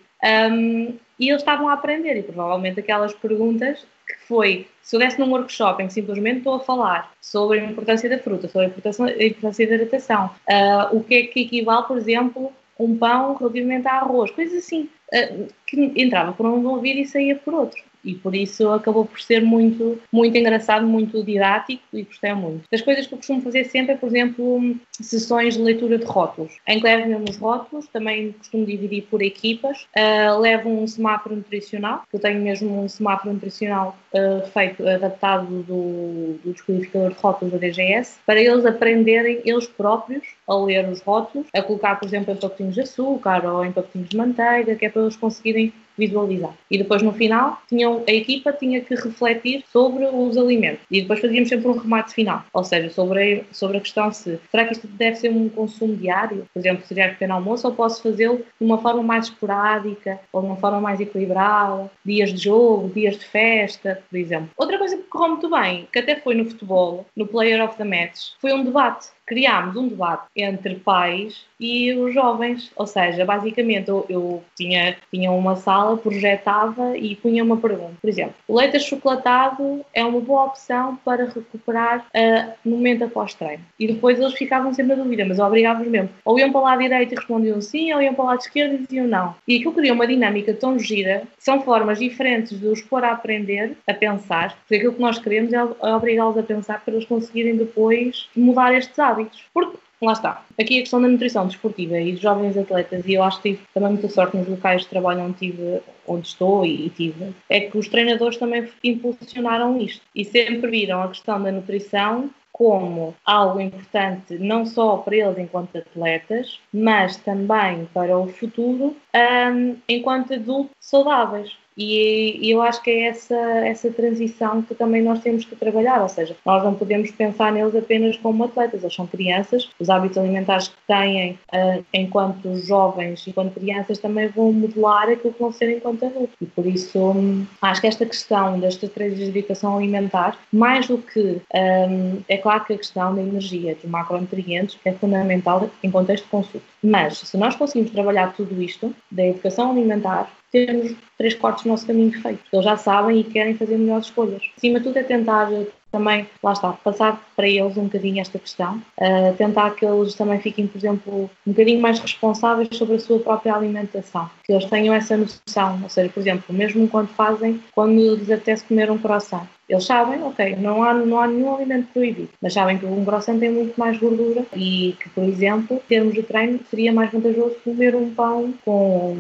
um, 0.52 0.98
e 1.18 1.30
eles 1.30 1.42
estavam 1.42 1.70
a 1.70 1.74
aprender, 1.74 2.18
e 2.18 2.24
provavelmente 2.24 2.80
aquelas 2.80 3.14
perguntas 3.14 3.86
que 4.08 4.28
foi, 4.28 4.68
se 4.82 4.96
eu 4.96 5.00
desse 5.00 5.20
num 5.20 5.32
workshop 5.32 5.84
em 5.84 5.88
que 5.88 5.94
simplesmente 5.94 6.40
estou 6.40 6.56
a 6.56 6.60
falar 6.60 7.12
sobre 7.22 7.60
a 7.60 7.66
importância 7.66 8.10
da 8.10 8.18
fruta, 8.18 8.48
sobre 8.48 8.68
a 8.68 8.70
importância, 8.70 9.06
a 9.06 9.26
importância 9.26 9.68
da 9.68 9.76
hidratação, 9.76 10.32
uh, 10.50 10.98
o 10.98 11.04
que 11.04 11.16
é 11.16 11.24
que 11.28 11.42
equivale, 11.42 11.86
por 11.86 11.98
exemplo, 11.98 12.52
um 12.80 12.98
pão 12.98 13.36
relativamente 13.36 13.88
a 13.88 13.96
arroz, 13.96 14.32
coisas 14.32 14.58
assim, 14.58 14.90
uh, 15.14 15.48
que 15.68 15.94
entrava 15.96 16.34
por 16.34 16.46
um 16.46 16.66
ouvido 16.68 17.00
e 17.00 17.06
saía 17.06 17.36
por 17.36 17.54
outro. 17.54 17.89
E 18.04 18.16
por 18.16 18.36
isso 18.36 18.70
acabou 18.70 19.06
por 19.06 19.20
ser 19.20 19.42
muito, 19.42 20.00
muito 20.12 20.38
engraçado, 20.38 20.86
muito 20.86 21.24
didático 21.24 21.84
e 21.94 22.04
gostei 22.04 22.34
muito. 22.34 22.64
Das 22.72 22.82
coisas 22.82 23.08
que 23.08 23.14
eu 23.14 23.18
costumo 23.18 23.42
fazer 23.42 23.66
sempre 23.66 23.94
é, 23.94 23.98
por 23.98 24.08
exemplo, 24.08 24.76
sessões 24.92 25.56
de 25.56 25.62
leitura 25.62 25.98
de 25.98 26.06
rótulos. 26.06 26.58
Em 26.68 26.80
que 26.80 26.84
levo 26.84 27.08
mesmo 27.08 27.26
os 27.30 27.38
rótulos, 27.38 27.88
também 27.88 28.32
costumo 28.34 28.66
dividir 28.66 29.04
por 29.10 29.22
equipas, 29.22 29.88
uh, 29.98 30.40
levo 30.40 30.70
um 30.70 30.88
semáforo 30.88 31.36
nutricional, 31.36 32.04
eu 32.12 32.20
tenho 32.20 32.42
mesmo 32.42 32.84
um 32.84 32.88
semáforo 32.88 33.34
nutricional 33.34 33.98
uh, 34.14 34.48
feito, 34.48 34.88
adaptado 34.88 35.64
do, 35.64 36.40
do 36.44 36.54
descodificador 36.54 37.10
de 37.10 37.20
rótulos 37.20 37.54
da 37.54 37.60
DGS, 37.60 38.20
para 38.26 38.40
eles 38.40 38.66
aprenderem 38.66 39.42
eles 39.46 39.68
próprios 39.68 40.24
a 40.48 40.56
ler 40.56 40.88
os 40.90 41.02
rótulos, 41.02 41.48
a 41.54 41.62
colocar, 41.62 41.96
por 42.00 42.08
exemplo, 42.08 42.34
em 42.34 42.36
pacotinhos 42.38 42.76
de 42.76 42.82
açúcar 42.82 43.46
ou 43.46 43.66
em 43.66 43.72
pacotinhos 43.72 44.10
de 44.10 44.18
manteiga, 44.18 44.76
que 44.76 44.86
é 44.86 44.90
para 44.90 45.02
eles 45.02 45.16
conseguirem 45.16 45.74
visualizar. 46.00 46.54
E 46.72 46.78
depois 46.78 47.02
no 47.02 47.14
final 47.14 47.62
tinham, 47.68 48.04
a 48.08 48.12
equipa 48.12 48.52
tinha 48.54 48.82
que 48.82 48.96
refletir 48.96 49.64
sobre 49.72 50.06
os 50.06 50.38
alimentos 50.38 50.82
e 50.90 51.02
depois 51.02 51.20
fazíamos 51.20 51.50
sempre 51.50 51.68
um 51.68 51.78
remate 51.78 52.14
final, 52.14 52.44
ou 52.54 52.64
seja, 52.64 52.90
sobre 52.90 53.46
a, 53.50 53.54
sobre 53.54 53.78
a 53.78 53.82
questão 53.82 54.12
se 54.12 54.40
será 54.50 54.66
que 54.66 54.74
isto 54.74 54.88
deve 54.88 55.18
ser 55.18 55.30
um 55.30 55.50
consumo 55.50 55.96
diário, 55.96 56.48
por 56.54 56.60
exemplo, 56.60 56.86
seria 56.86 57.10
pequeno 57.10 57.36
almoço 57.36 57.68
ou 57.68 57.74
posso 57.74 58.02
fazê-lo 58.02 58.38
de 58.38 58.66
uma 58.66 58.78
forma 58.78 59.04
mais 59.04 59.26
esporádica 59.26 60.20
ou 60.32 60.42
de 60.42 60.48
uma 60.48 60.56
forma 60.56 60.80
mais 60.80 61.00
equilibrada, 61.00 61.92
dias 62.06 62.34
de 62.34 62.44
jogo, 62.44 62.90
dias 62.94 63.18
de 63.18 63.26
festa, 63.26 64.02
por 64.10 64.18
exemplo. 64.18 64.50
Outra 64.58 64.78
coisa 64.78 64.98
que 64.98 65.04
correu 65.04 65.30
muito 65.30 65.50
bem, 65.50 65.88
que 65.92 66.00
até 66.00 66.16
foi 66.16 66.36
no 66.36 66.46
futebol, 66.46 67.06
no 67.16 67.28
Player 67.28 67.64
of 67.64 67.78
the 67.78 67.84
Match, 67.84 68.32
foi 68.40 68.54
um 68.54 68.64
debate 68.64 69.10
criámos 69.30 69.78
um 69.78 69.88
debate 69.88 70.24
entre 70.36 70.76
pais 70.76 71.46
e 71.60 71.94
os 71.94 72.14
jovens, 72.14 72.72
ou 72.76 72.88
seja, 72.88 73.24
basicamente 73.24 73.90
eu, 73.90 74.06
eu, 74.10 74.44
tinha, 74.56 74.96
tinha 75.12 75.32
uma 75.32 75.56
sala, 75.56 75.98
projetava 75.98 76.98
e 76.98 77.16
punha 77.16 77.44
uma 77.44 77.58
pergunta. 77.58 77.94
Por 78.02 78.10
exemplo, 78.10 78.34
o 78.48 78.58
leite 78.58 78.78
achocolatado 78.78 79.86
é 79.94 80.04
uma 80.04 80.20
boa 80.20 80.46
opção 80.46 80.98
para 81.06 81.26
recuperar 81.26 82.00
uh, 82.00 82.54
no 82.66 82.78
momento 82.78 83.04
após 83.04 83.36
treino. 83.36 83.64
E 83.78 83.88
depois 83.88 84.20
eles 84.20 84.34
ficavam 84.34 84.74
sempre 84.74 84.96
na 84.96 85.04
dúvida, 85.04 85.24
mas 85.26 85.38
eu 85.38 85.46
obrigava-os 85.46 85.88
mesmo. 85.88 86.10
Ou 86.26 86.40
iam 86.40 86.52
para 86.52 86.62
o 86.62 86.64
lado 86.64 86.80
direito 86.80 87.14
e 87.14 87.16
respondiam 87.16 87.62
sim, 87.62 87.94
ou 87.94 88.02
iam 88.02 88.16
para 88.16 88.24
o 88.24 88.28
lado 88.28 88.40
esquerdo 88.40 88.74
e 88.74 88.78
diziam 88.80 89.08
não. 89.08 89.36
E 89.48 89.58
aquilo 89.58 89.74
cria 89.74 89.94
uma 89.94 90.08
dinâmica 90.08 90.54
tão 90.56 90.80
gira, 90.80 91.24
são 91.38 91.62
formas 91.62 92.00
diferentes 92.00 92.60
de 92.60 92.68
os 92.68 92.82
pôr 92.82 93.04
a 93.04 93.12
aprender, 93.12 93.78
a 93.86 93.94
pensar, 93.94 94.58
porque 94.60 94.76
aquilo 94.76 94.94
que 94.94 95.02
nós 95.02 95.20
queremos 95.20 95.54
é 95.54 95.64
obrigá-los 95.94 96.38
a 96.38 96.44
pensar 96.44 96.84
para 96.84 96.96
eles 96.96 97.06
conseguirem 97.06 97.56
depois 97.56 98.28
mudar 98.36 98.74
estes 98.74 98.98
hábitos. 98.98 99.19
Porque 99.54 99.78
lá 100.02 100.14
está. 100.14 100.46
Aqui 100.60 100.78
a 100.78 100.82
questão 100.82 101.02
da 101.02 101.08
nutrição 101.08 101.48
desportiva 101.48 102.00
e 102.00 102.14
dos 102.14 102.22
jovens 102.22 102.58
atletas, 102.58 103.06
e 103.06 103.14
eu 103.14 103.24
acho 103.24 103.42
que 103.42 103.54
tive 103.54 103.68
também 103.74 103.92
muita 103.92 104.10
sorte 104.10 104.38
nos 104.38 104.48
locais 104.48 104.82
de 104.82 104.88
trabalho 104.88 105.22
onde, 105.22 105.38
tive, 105.38 105.82
onde 106.08 106.28
estou 106.28 106.66
e, 106.66 106.86
e 106.86 106.90
tive, 106.90 107.34
é 107.50 107.62
que 107.62 107.78
os 107.78 107.88
treinadores 107.88 108.38
também 108.38 108.68
impulsionaram 108.84 109.80
isto 109.80 110.02
e 110.16 110.24
sempre 110.24 110.70
viram 110.70 111.04
a 111.04 111.08
questão 111.10 111.42
da 111.42 111.52
nutrição 111.52 112.30
como 112.52 113.16
algo 113.26 113.62
importante 113.62 114.38
não 114.38 114.66
só 114.66 114.98
para 114.98 115.16
eles 115.16 115.38
enquanto 115.38 115.78
atletas, 115.78 116.60
mas 116.74 117.16
também 117.16 117.88
para 117.94 118.18
o 118.18 118.28
futuro 118.28 118.98
um, 119.16 119.78
enquanto 119.88 120.34
adultos 120.34 120.76
saudáveis. 120.78 121.58
E, 121.80 122.38
e, 122.46 122.52
eu 122.52 122.62
acho 122.62 122.82
que 122.84 122.90
é 122.90 123.08
essa, 123.08 123.36
essa 123.36 123.90
transição 123.90 124.62
que 124.62 124.76
também 124.76 125.02
nós 125.02 125.22
temos 125.22 125.46
que 125.46 125.56
trabalhar, 125.56 126.02
ou 126.02 126.10
seja, 126.10 126.36
nós 126.46 126.62
não 126.62 126.76
podemos 126.76 127.10
pensar 127.12 127.54
neles 127.54 127.74
apenas 127.74 128.18
como 128.18 128.44
atletas, 128.44 128.84
eles 128.84 128.94
são 128.94 129.08
crianças, 129.08 129.70
os 129.80 129.90
hábitos 129.90 130.18
alimentares 130.18 130.68
que 130.68 130.76
têm 130.86 131.40
uh, 131.54 131.86
enquanto 131.94 132.54
jovens, 132.58 133.26
enquanto 133.26 133.54
crianças, 133.54 133.98
também 133.98 134.28
vão 134.28 134.52
modelar 134.52 135.08
aquilo 135.08 135.34
que 135.34 135.40
vão 135.40 135.54
ser 135.54 135.78
enquanto 135.78 136.06
adultos. 136.06 136.36
E 136.42 136.46
por 136.46 136.66
isso 136.66 137.00
um, 137.00 137.48
acho 137.62 137.80
que 137.80 137.88
esta 137.88 138.06
questão 138.06 138.60
das 138.60 138.74
estratégias 138.74 139.32
de 139.32 139.40
educação 139.40 139.78
alimentar, 139.78 140.38
mais 140.52 140.86
do 140.86 140.98
que, 140.98 141.42
um, 141.54 142.22
é 142.28 142.36
claro 142.36 142.66
que 142.66 142.74
a 142.74 142.78
questão 142.78 143.16
da 143.16 143.22
energia, 143.22 143.76
dos 143.76 143.90
macronutrientes, 143.90 144.78
é 144.84 144.92
fundamental 144.92 145.70
em 145.82 145.90
contexto 145.90 146.26
de 146.26 146.30
consulta. 146.30 146.66
Mas 146.84 147.20
se 147.20 147.38
nós 147.38 147.56
conseguimos 147.56 147.92
trabalhar 147.92 148.34
tudo 148.34 148.62
isto, 148.62 148.94
da 149.10 149.26
educação 149.26 149.72
alimentar, 149.72 150.30
temos 150.52 150.96
três 151.18 151.36
quartos 151.36 151.64
do 151.64 151.70
nosso 151.70 151.86
caminho 151.86 152.12
feito. 152.22 152.44
Eles 152.52 152.66
já 152.66 152.78
sabem 152.78 153.20
e 153.20 153.24
querem 153.24 153.56
fazer 153.56 153.78
melhores 153.78 154.06
escolhas. 154.06 154.42
Acima 154.58 154.80
de 154.80 154.86
tudo 154.86 154.98
é 154.98 155.04
tentar 155.04 155.50
também, 155.92 156.28
lá 156.44 156.54
está, 156.54 156.74
passar 156.74 157.22
para 157.36 157.48
eles 157.48 157.76
um 157.78 157.86
bocadinho 157.86 158.22
esta 158.22 158.38
questão, 158.38 158.82
uh, 158.98 159.36
tentar 159.38 159.72
que 159.72 159.86
eles 159.86 160.14
também 160.14 160.40
fiquem, 160.40 160.68
por 160.68 160.78
exemplo, 160.78 161.30
um 161.48 161.52
bocadinho 161.52 161.82
mais 161.82 162.00
responsáveis 162.00 162.70
sobre 162.74 162.96
a 162.96 163.00
sua 163.00 163.20
própria 163.20 163.56
alimentação, 163.56 164.30
que 164.44 164.54
eles 164.54 164.66
tenham 164.66 164.94
essa 164.94 165.18
noção, 165.18 165.80
ou 165.82 165.90
seja, 165.90 166.10
por 166.10 166.20
exemplo, 166.20 166.54
mesmo 166.54 166.88
quando 166.88 167.08
fazem, 167.10 167.62
quando 167.74 168.16
lhes 168.16 168.30
apetece 168.30 168.66
comer 168.66 168.92
um 168.92 168.98
croissant, 168.98 169.48
eles 169.70 169.86
sabem, 169.86 170.24
ok, 170.24 170.56
não 170.56 170.84
há, 170.84 170.96
não 170.96 171.22
há 171.22 171.28
nenhum 171.28 171.56
alimento 171.56 171.90
proibido, 171.94 172.30
mas 172.42 172.54
sabem 172.54 172.80
que 172.80 172.88
um 172.88 173.06
croissant 173.06 173.40
tem 173.40 173.52
muito 173.52 173.80
mais 173.80 174.00
gordura 174.00 174.44
e 174.56 174.96
que, 175.00 175.08
por 175.10 175.24
exemplo, 175.24 175.78
em 175.78 175.88
termos 175.88 176.16
de 176.16 176.24
treino, 176.24 176.60
seria 176.70 176.92
mais 176.92 177.12
vantajoso 177.12 177.56
comer 177.64 177.96
um 177.96 178.10
pão 178.10 178.52
com 178.66 179.16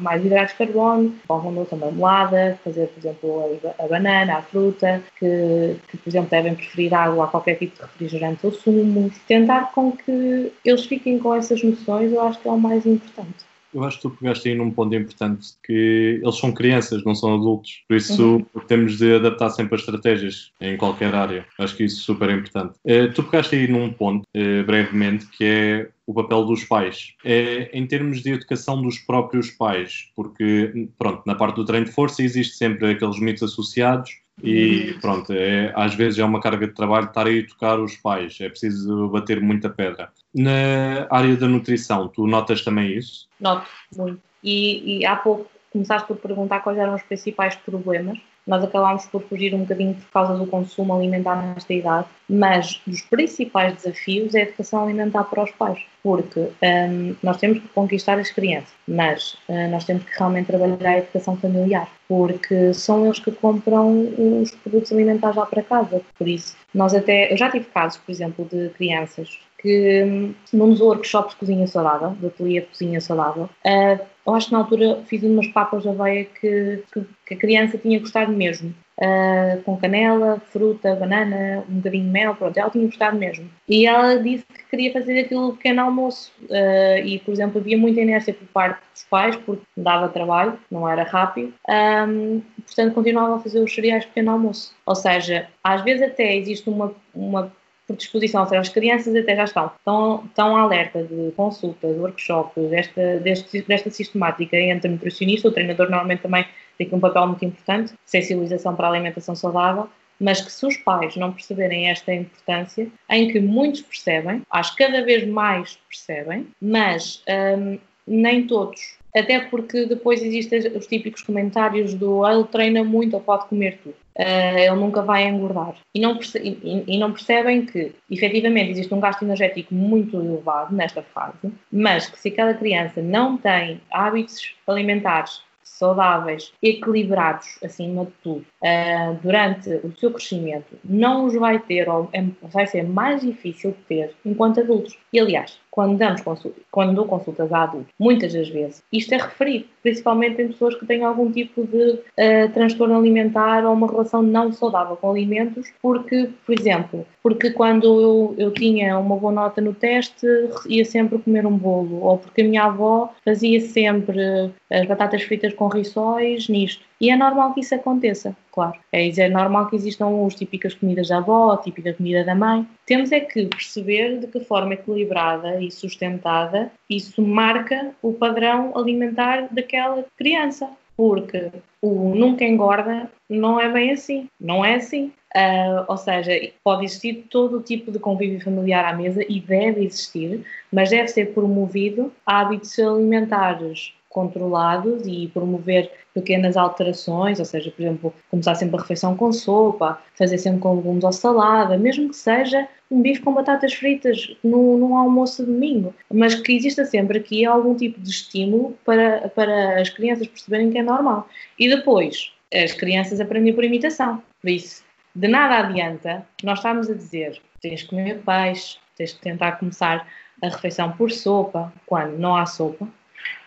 mais 0.00 0.22
hidratos 0.22 0.52
de 0.52 0.58
carbono, 0.58 1.14
pão 1.26 1.40
com 1.40 1.54
doce 1.54 1.74
marmelada, 1.74 2.58
fazer, 2.62 2.88
por 2.88 3.00
exemplo, 3.00 3.60
a, 3.78 3.84
a, 3.84 3.88
banana, 3.88 4.36
a 4.36 4.42
fruta, 4.42 5.02
que, 5.18 5.76
que, 5.88 5.96
por 5.96 6.08
exemplo, 6.10 6.28
devem 6.30 6.54
preferir 6.54 6.92
água 6.92 7.24
a 7.24 7.28
qualquer 7.28 7.56
tipo 7.56 7.74
de 7.76 7.82
refrigerante 7.82 8.44
ou 8.44 8.52
sumos. 8.52 9.16
Tentar 9.26 9.72
com 9.72 9.90
que 9.92 10.52
eles 10.62 10.84
fiquem 10.84 11.18
com 11.18 11.34
essas 11.34 11.62
noções, 11.62 12.12
eu 12.12 12.20
acho 12.20 12.38
que 12.40 12.48
é 12.48 12.50
o 12.50 12.58
mais 12.58 12.84
importante 12.84 13.53
eu 13.74 13.84
acho 13.84 13.96
que 13.96 14.02
tu 14.02 14.10
pegaste 14.10 14.48
aí 14.48 14.54
num 14.54 14.70
ponto 14.70 14.94
importante, 14.94 15.48
que 15.64 16.20
eles 16.22 16.36
são 16.36 16.52
crianças, 16.52 17.04
não 17.04 17.14
são 17.14 17.34
adultos. 17.34 17.82
Por 17.88 17.96
isso 17.96 18.36
uhum. 18.36 18.60
temos 18.66 18.98
de 18.98 19.14
adaptar 19.14 19.50
sempre 19.50 19.74
as 19.74 19.80
estratégias 19.80 20.52
em 20.60 20.76
qualquer 20.76 21.14
área. 21.14 21.46
Acho 21.58 21.76
que 21.76 21.84
isso 21.84 22.00
é 22.00 22.04
super 22.04 22.30
importante. 22.30 22.74
Uh, 22.84 23.12
tu 23.12 23.22
pegaste 23.24 23.56
aí 23.56 23.68
num 23.68 23.92
ponto, 23.92 24.22
uh, 24.36 24.64
brevemente, 24.64 25.26
que 25.26 25.44
é 25.44 25.88
o 26.06 26.14
papel 26.14 26.44
dos 26.44 26.64
pais. 26.64 27.14
É, 27.24 27.70
em 27.72 27.86
termos 27.86 28.22
de 28.22 28.32
educação 28.32 28.80
dos 28.82 28.98
próprios 28.98 29.50
pais, 29.50 30.10
porque, 30.14 30.88
pronto, 30.98 31.22
na 31.26 31.34
parte 31.34 31.56
do 31.56 31.64
treino 31.64 31.86
de 31.86 31.92
força 31.92 32.22
existe 32.22 32.56
sempre 32.56 32.90
aqueles 32.90 33.18
mitos 33.18 33.42
associados 33.42 34.23
e, 34.42 34.96
pronto, 35.00 35.32
é, 35.32 35.72
às 35.76 35.94
vezes 35.94 36.18
é 36.18 36.24
uma 36.24 36.40
carga 36.40 36.66
de 36.66 36.74
trabalho 36.74 37.06
estar 37.06 37.26
aí 37.26 37.40
a 37.40 37.46
tocar 37.46 37.78
os 37.78 37.96
pais, 37.96 38.36
é 38.40 38.48
preciso 38.48 39.08
bater 39.08 39.40
muita 39.40 39.70
pedra. 39.70 40.10
Na 40.34 41.06
área 41.10 41.36
da 41.36 41.46
nutrição, 41.46 42.08
tu 42.08 42.26
notas 42.26 42.62
também 42.62 42.96
isso? 42.96 43.28
Noto, 43.38 43.68
muito. 43.96 44.20
E, 44.42 44.98
e 44.98 45.06
há 45.06 45.16
pouco 45.16 45.50
começaste 45.72 46.06
por 46.06 46.16
perguntar 46.16 46.60
quais 46.60 46.78
eram 46.78 46.94
os 46.94 47.02
principais 47.02 47.56
problemas. 47.56 48.18
Nós 48.46 48.62
acabámos 48.62 49.06
por 49.06 49.22
fugir 49.22 49.54
um 49.54 49.60
bocadinho 49.60 49.94
por 49.94 50.10
causa 50.10 50.36
do 50.36 50.46
consumo 50.46 50.94
alimentar 50.94 51.36
nesta 51.36 51.72
idade, 51.72 52.06
mas 52.28 52.80
dos 52.86 53.00
principais 53.02 53.74
desafios 53.74 54.34
é 54.34 54.40
a 54.40 54.42
educação 54.42 54.84
alimentar 54.84 55.24
para 55.24 55.44
os 55.44 55.50
pais, 55.52 55.80
porque 56.02 56.40
um, 56.40 57.16
nós 57.22 57.38
temos 57.38 57.58
que 57.58 57.68
conquistar 57.68 58.18
as 58.18 58.30
crianças, 58.30 58.72
mas 58.86 59.34
uh, 59.48 59.70
nós 59.70 59.84
temos 59.84 60.04
que 60.04 60.18
realmente 60.18 60.46
trabalhar 60.46 60.90
a 60.90 60.98
educação 60.98 61.36
familiar, 61.36 61.88
porque 62.06 62.74
são 62.74 63.06
eles 63.06 63.18
que 63.18 63.32
compram 63.32 64.08
os 64.42 64.50
produtos 64.50 64.92
alimentares 64.92 65.36
lá 65.36 65.46
para 65.46 65.62
casa. 65.62 66.02
Por 66.18 66.28
isso, 66.28 66.54
nós 66.74 66.94
até. 66.94 67.32
Eu 67.32 67.36
já 67.36 67.50
tive 67.50 67.64
casos, 67.66 67.98
por 67.98 68.12
exemplo, 68.12 68.46
de 68.50 68.68
crianças 68.70 69.38
que 69.64 70.34
num 70.52 70.68
dos 70.68 70.80
workshops 70.82 71.32
de 71.32 71.36
cozinha 71.36 71.66
saudável, 71.66 72.10
de 72.20 72.26
ateliê 72.26 72.60
de 72.60 72.66
cozinha 72.66 73.00
saudável, 73.00 73.44
uh, 73.44 74.04
eu 74.26 74.34
acho 74.34 74.48
que 74.48 74.52
na 74.52 74.58
altura 74.58 75.02
fiz 75.06 75.22
umas 75.22 75.46
papas 75.48 75.82
de 75.82 75.88
aveia 75.88 76.26
que, 76.26 76.84
que, 76.92 77.06
que 77.26 77.34
a 77.34 77.38
criança 77.38 77.78
tinha 77.78 77.98
gostado 77.98 78.30
mesmo. 78.30 78.74
Uh, 78.96 79.60
com 79.64 79.76
canela, 79.76 80.40
fruta, 80.52 80.94
banana, 80.94 81.64
um 81.68 81.76
bocadinho 81.76 82.04
de 82.04 82.10
mel, 82.10 82.36
pronto, 82.36 82.56
ela 82.56 82.70
tinha 82.70 82.84
gostado 82.86 83.18
mesmo. 83.18 83.50
E 83.68 83.86
ela 83.86 84.16
disse 84.18 84.44
que 84.44 84.64
queria 84.70 84.92
fazer 84.92 85.18
aquilo 85.18 85.54
pequeno 85.54 85.82
almoço. 85.82 86.30
Uh, 86.42 87.04
e, 87.04 87.18
por 87.20 87.32
exemplo, 87.32 87.60
havia 87.60 87.76
muita 87.76 88.00
inércia 88.00 88.34
por 88.34 88.46
parte 88.48 88.80
dos 88.92 89.04
pais, 89.04 89.34
porque 89.36 89.64
dava 89.76 90.08
trabalho, 90.08 90.58
não 90.70 90.88
era 90.88 91.02
rápido. 91.02 91.52
Um, 91.68 92.40
portanto, 92.64 92.94
continuava 92.94 93.36
a 93.36 93.40
fazer 93.40 93.60
os 93.60 93.74
cereais 93.74 94.04
pequeno 94.04 94.30
almoço. 94.30 94.74
Ou 94.86 94.94
seja, 94.94 95.48
às 95.62 95.82
vezes 95.82 96.02
até 96.02 96.36
existe 96.36 96.68
uma, 96.70 96.94
uma 97.14 97.52
por 97.86 97.96
disposição, 97.96 98.46
seja, 98.46 98.60
as 98.60 98.68
crianças 98.68 99.14
até 99.14 99.36
já 99.36 99.44
estão 99.44 99.70
tão, 99.84 100.26
tão 100.34 100.56
alerta 100.56 101.02
de 101.02 101.32
consultas, 101.36 101.96
workshops, 101.96 102.70
desta, 102.70 103.18
deste, 103.18 103.62
desta 103.62 103.90
sistemática 103.90 104.56
entre 104.56 104.90
nutricionista, 104.90 105.48
o 105.48 105.52
treinador 105.52 105.90
normalmente 105.90 106.22
também 106.22 106.46
tem 106.78 106.88
um 106.92 107.00
papel 107.00 107.26
muito 107.26 107.44
importante, 107.44 107.92
sensibilização 108.04 108.74
para 108.74 108.88
a 108.88 108.90
alimentação 108.90 109.34
saudável, 109.34 109.88
mas 110.18 110.40
que 110.40 110.50
se 110.50 110.64
os 110.64 110.76
pais 110.76 111.16
não 111.16 111.32
perceberem 111.32 111.90
esta 111.90 112.14
importância, 112.14 112.88
em 113.10 113.28
que 113.28 113.40
muitos 113.40 113.82
percebem, 113.82 114.42
acho 114.50 114.74
que 114.74 114.84
cada 114.84 115.04
vez 115.04 115.26
mais 115.26 115.78
percebem, 115.88 116.46
mas 116.60 117.22
hum, 117.58 117.78
nem 118.06 118.46
todos 118.46 118.96
até 119.14 119.38
porque 119.40 119.86
depois 119.86 120.22
existem 120.22 120.58
os 120.76 120.86
típicos 120.86 121.22
comentários 121.22 121.94
do 121.94 122.24
ah, 122.24 122.34
ele 122.34 122.44
treina 122.44 122.82
muito 122.82 123.14
ou 123.14 123.20
pode 123.20 123.46
comer 123.46 123.78
tudo. 123.82 123.94
Uh, 124.18 124.58
ele 124.58 124.76
nunca 124.76 125.02
vai 125.02 125.26
engordar. 125.26 125.74
E 125.94 126.00
não, 126.00 126.18
e, 126.36 126.84
e 126.86 126.98
não, 126.98 127.12
percebem 127.12 127.66
que, 127.66 127.92
efetivamente, 128.10 128.70
existe 128.70 128.94
um 128.94 129.00
gasto 129.00 129.22
energético 129.22 129.74
muito 129.74 130.16
elevado 130.16 130.74
nesta 130.74 131.02
fase, 131.02 131.52
mas 131.72 132.08
que 132.08 132.18
se 132.18 132.28
aquela 132.28 132.54
criança 132.54 133.02
não 133.02 133.36
tem 133.36 133.80
hábitos 133.90 134.54
alimentares 134.66 135.42
saudáveis, 135.64 136.52
equilibrados, 136.62 137.58
acima 137.62 138.04
de 138.04 138.12
tudo, 138.22 138.46
uh, 138.62 139.18
durante 139.22 139.68
o 139.68 139.92
seu 139.98 140.12
crescimento, 140.12 140.78
não 140.84 141.26
os 141.26 141.34
vai 141.34 141.58
ter, 141.58 141.88
ou 141.88 142.08
é, 142.12 142.24
vai 142.42 142.66
ser 142.66 142.84
mais 142.84 143.22
difícil 143.22 143.72
de 143.72 143.78
ter 143.88 144.14
enquanto 144.24 144.60
adultos. 144.60 144.96
E, 145.12 145.18
aliás, 145.18 145.58
quando 145.74 145.98
damos 145.98 146.20
consulta, 146.20 146.60
quando 146.70 147.04
consultas 147.04 147.52
a 147.52 147.64
adultos, 147.64 147.92
muitas 147.98 148.32
das 148.32 148.48
vezes, 148.48 148.80
isto 148.92 149.12
é 149.12 149.16
referido, 149.16 149.64
principalmente 149.82 150.40
em 150.40 150.46
pessoas 150.46 150.76
que 150.76 150.86
têm 150.86 151.02
algum 151.02 151.32
tipo 151.32 151.66
de 151.66 151.94
uh, 151.94 152.48
transtorno 152.54 152.96
alimentar 152.96 153.66
ou 153.66 153.72
uma 153.72 153.90
relação 153.90 154.22
não 154.22 154.52
saudável 154.52 154.94
com 154.96 155.10
alimentos, 155.10 155.66
porque, 155.82 156.30
por 156.46 156.56
exemplo, 156.56 157.04
porque 157.20 157.50
quando 157.50 158.00
eu, 158.00 158.34
eu 158.38 158.50
tinha 158.52 158.96
uma 158.96 159.16
boa 159.16 159.32
nota 159.32 159.60
no 159.60 159.74
teste, 159.74 160.24
ia 160.68 160.84
sempre 160.84 161.18
comer 161.18 161.44
um 161.44 161.58
bolo, 161.58 162.04
ou 162.04 162.18
porque 162.18 162.42
a 162.42 162.44
minha 162.44 162.66
avó 162.66 163.12
fazia 163.24 163.60
sempre 163.60 164.52
as 164.70 164.86
batatas 164.86 165.24
fritas 165.24 165.54
com 165.54 165.66
rissóis 165.66 166.48
nisto. 166.48 166.84
E 167.04 167.10
é 167.10 167.16
normal 167.16 167.52
que 167.52 167.60
isso 167.60 167.74
aconteça, 167.74 168.34
claro. 168.50 168.78
É, 168.90 169.06
é 169.06 169.28
normal 169.28 169.68
que 169.68 169.76
existam 169.76 170.24
as 170.26 170.34
típicas 170.34 170.72
comidas 170.72 171.08
da 171.08 171.18
avó, 171.18 171.50
a 171.50 171.58
típica 171.58 171.92
comida 171.92 172.24
da 172.24 172.34
mãe. 172.34 172.66
Temos 172.86 173.12
é 173.12 173.20
que 173.20 173.44
perceber 173.44 174.20
de 174.20 174.26
que 174.26 174.40
forma 174.40 174.72
equilibrada 174.72 175.60
e 175.60 175.70
sustentada 175.70 176.72
isso 176.88 177.20
marca 177.20 177.94
o 178.00 178.14
padrão 178.14 178.72
alimentar 178.74 179.48
daquela 179.50 180.02
criança. 180.16 180.70
Porque 180.96 181.50
o 181.82 182.14
nunca 182.14 182.42
engorda 182.42 183.10
não 183.28 183.60
é 183.60 183.70
bem 183.70 183.90
assim. 183.90 184.26
Não 184.40 184.64
é 184.64 184.76
assim. 184.76 185.12
Uh, 185.36 185.84
ou 185.86 185.98
seja, 185.98 186.32
pode 186.62 186.86
existir 186.86 187.26
todo 187.28 187.58
o 187.58 187.62
tipo 187.62 187.92
de 187.92 187.98
convívio 187.98 188.40
familiar 188.40 188.86
à 188.86 188.96
mesa 188.96 189.22
e 189.28 189.40
deve 189.40 189.84
existir, 189.84 190.42
mas 190.72 190.88
deve 190.88 191.08
ser 191.08 191.34
promovido 191.34 192.10
hábitos 192.24 192.78
alimentares 192.78 193.92
controlados 194.14 195.02
e 195.06 195.28
promover 195.34 195.90
pequenas 196.14 196.56
alterações, 196.56 197.40
ou 197.40 197.44
seja, 197.44 197.72
por 197.72 197.82
exemplo, 197.82 198.14
começar 198.30 198.54
sempre 198.54 198.76
a 198.76 198.80
refeição 198.80 199.16
com 199.16 199.32
sopa, 199.32 200.00
fazer 200.16 200.38
sempre 200.38 200.60
com 200.60 200.76
legumes 200.76 201.02
ou 201.02 201.12
salada, 201.12 201.76
mesmo 201.76 202.08
que 202.08 202.16
seja 202.16 202.68
um 202.88 203.02
bife 203.02 203.20
com 203.20 203.34
batatas 203.34 203.74
fritas 203.74 204.36
no, 204.44 204.78
no 204.78 204.96
almoço 204.96 205.44
de 205.44 205.50
domingo, 205.50 205.92
mas 206.12 206.36
que 206.36 206.52
exista 206.52 206.84
sempre 206.84 207.18
aqui 207.18 207.44
algum 207.44 207.74
tipo 207.74 208.00
de 208.00 208.08
estímulo 208.08 208.78
para, 208.84 209.28
para 209.30 209.80
as 209.80 209.90
crianças 209.90 210.28
perceberem 210.28 210.70
que 210.70 210.78
é 210.78 210.82
normal. 210.82 211.28
E 211.58 211.68
depois, 211.68 212.32
as 212.54 212.72
crianças 212.72 213.20
aprendem 213.20 213.52
por 213.52 213.64
imitação, 213.64 214.22
por 214.40 214.48
isso, 214.48 214.84
de 215.16 215.26
nada 215.26 215.66
adianta 215.66 216.24
nós 216.44 216.60
estamos 216.60 216.88
a 216.88 216.94
dizer 216.94 217.42
tens 217.60 217.82
que 217.82 217.88
comer 217.88 218.22
peixe, 218.22 218.78
tens 218.96 219.12
que 219.12 219.20
tentar 219.20 219.52
começar 219.52 220.06
a 220.40 220.48
refeição 220.48 220.92
por 220.92 221.10
sopa, 221.10 221.72
quando 221.86 222.18
não 222.18 222.36
há 222.36 222.46
sopa, 222.46 222.86